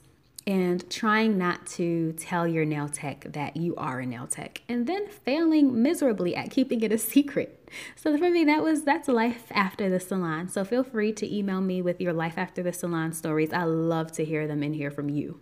and 0.50 0.90
trying 0.90 1.38
not 1.38 1.68
to 1.68 2.14
tell 2.14 2.48
your 2.48 2.66
nail 2.66 2.90
tech 2.90 3.22
that 3.34 3.56
you 3.56 3.76
are 3.76 4.00
a 4.00 4.06
nail 4.06 4.26
tech 4.26 4.64
and 4.68 4.88
then 4.88 5.08
failing 5.08 5.82
miserably 5.82 6.36
at 6.36 6.50
keeping 6.50 6.82
it 6.82 6.92
a 6.92 6.98
secret. 6.98 7.70
So 7.96 8.18
for 8.18 8.32
me 8.32 8.44
that 8.46 8.64
was 8.64 8.84
that's 8.84 9.08
life 9.08 9.44
after 9.52 9.90
the 9.90 10.00
salon. 10.00 10.50
So 10.50 10.64
feel 10.64 10.84
free 10.84 11.14
to 11.14 11.36
email 11.36 11.62
me 11.62 11.84
with 11.84 12.02
your 12.02 12.14
life 12.14 12.34
after 12.38 12.64
the 12.64 12.74
salon 12.74 13.14
stories. 13.14 13.54
I 13.54 13.64
love 13.64 14.12
to 14.14 14.26
hear 14.26 14.48
them 14.48 14.64
and 14.64 14.74
hear 14.74 14.90
from 14.90 15.10
you. 15.10 15.40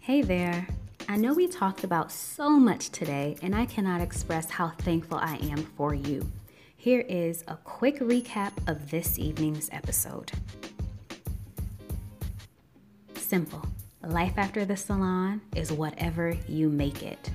Hey 0.00 0.22
there. 0.22 0.66
I 1.08 1.16
know 1.16 1.34
we 1.34 1.46
talked 1.48 1.84
about 1.84 2.10
so 2.10 2.50
much 2.50 2.90
today, 2.90 3.36
and 3.42 3.54
I 3.54 3.66
cannot 3.66 4.00
express 4.00 4.50
how 4.50 4.70
thankful 4.70 5.18
I 5.18 5.36
am 5.36 5.58
for 5.58 5.94
you. 5.94 6.30
Here 6.76 7.04
is 7.08 7.44
a 7.48 7.56
quick 7.56 8.00
recap 8.00 8.52
of 8.68 8.90
this 8.90 9.18
evening's 9.18 9.68
episode. 9.72 10.32
Simple. 13.14 13.64
Life 14.04 14.34
after 14.36 14.64
the 14.64 14.76
salon 14.76 15.40
is 15.54 15.70
whatever 15.72 16.36
you 16.48 16.68
make 16.68 17.02
it. 17.02 17.30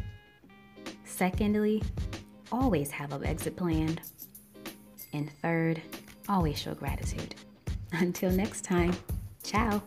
Secondly, 1.05 1.81
always 2.51 2.91
have 2.91 3.13
an 3.13 3.25
exit 3.25 3.55
planned. 3.55 4.01
And 5.13 5.31
third, 5.41 5.81
always 6.27 6.59
show 6.59 6.73
gratitude. 6.73 7.35
Until 7.93 8.31
next 8.31 8.63
time, 8.63 8.95
ciao. 9.43 9.81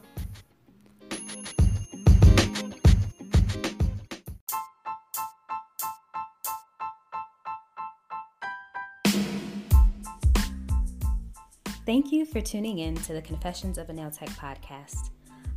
Thank 11.90 12.12
you 12.12 12.22
for 12.24 12.40
tuning 12.40 12.78
in 12.78 12.94
to 12.94 13.14
the 13.14 13.20
Confessions 13.20 13.76
of 13.76 13.90
a 13.90 13.92
Nail 13.92 14.12
Tech 14.12 14.28
podcast. 14.28 15.10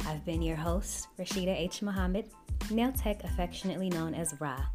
I've 0.07 0.25
been 0.25 0.41
your 0.41 0.55
host, 0.55 1.09
Rashida 1.19 1.55
H. 1.55 1.83
Muhammad, 1.83 2.25
Nail 2.71 2.91
Tech 2.91 3.23
affectionately 3.23 3.91
known 3.91 4.15
as 4.15 4.41
Rah. 4.41 4.65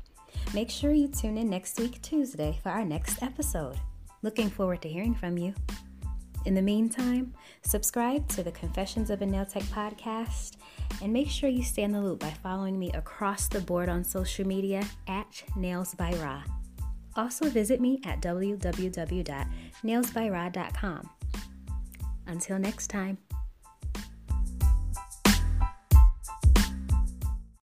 Make 0.55 0.71
sure 0.71 0.92
you 0.92 1.09
tune 1.09 1.37
in 1.37 1.51
next 1.51 1.81
week, 1.81 2.01
Tuesday, 2.01 2.57
for 2.62 2.68
our 2.68 2.85
next 2.85 3.25
episode. 3.25 3.75
Looking 4.23 4.49
forward 4.49 4.83
to 4.83 4.88
hearing 4.88 5.16
from 5.16 5.37
you. 5.37 5.53
In 6.44 6.55
the 6.55 6.62
meantime, 6.62 7.35
subscribe 7.62 8.29
to 8.29 8.44
the 8.44 8.53
Confessions 8.53 9.11
of 9.11 9.21
a 9.21 9.27
Nail 9.27 9.44
Tech 9.44 9.64
podcast 9.64 10.59
and 11.03 11.12
make 11.12 11.29
sure 11.29 11.51
you 11.51 11.64
stay 11.64 11.83
in 11.83 11.90
the 11.90 12.01
loop 12.01 12.21
by 12.21 12.31
following 12.40 12.79
me 12.79 12.92
across 12.92 13.49
the 13.49 13.62
board 13.62 13.88
on 13.88 14.05
social 14.05 14.47
media 14.47 14.85
at 15.09 15.42
Nails 15.57 15.92
by 15.97 16.12
Rah. 16.23 16.44
Also, 17.16 17.51
visit 17.51 17.81
me 17.81 18.01
at 18.05 18.23
www.nailsbyra.com. 18.23 21.11
Until 22.29 22.59
next 22.59 22.88
time. 22.88 23.19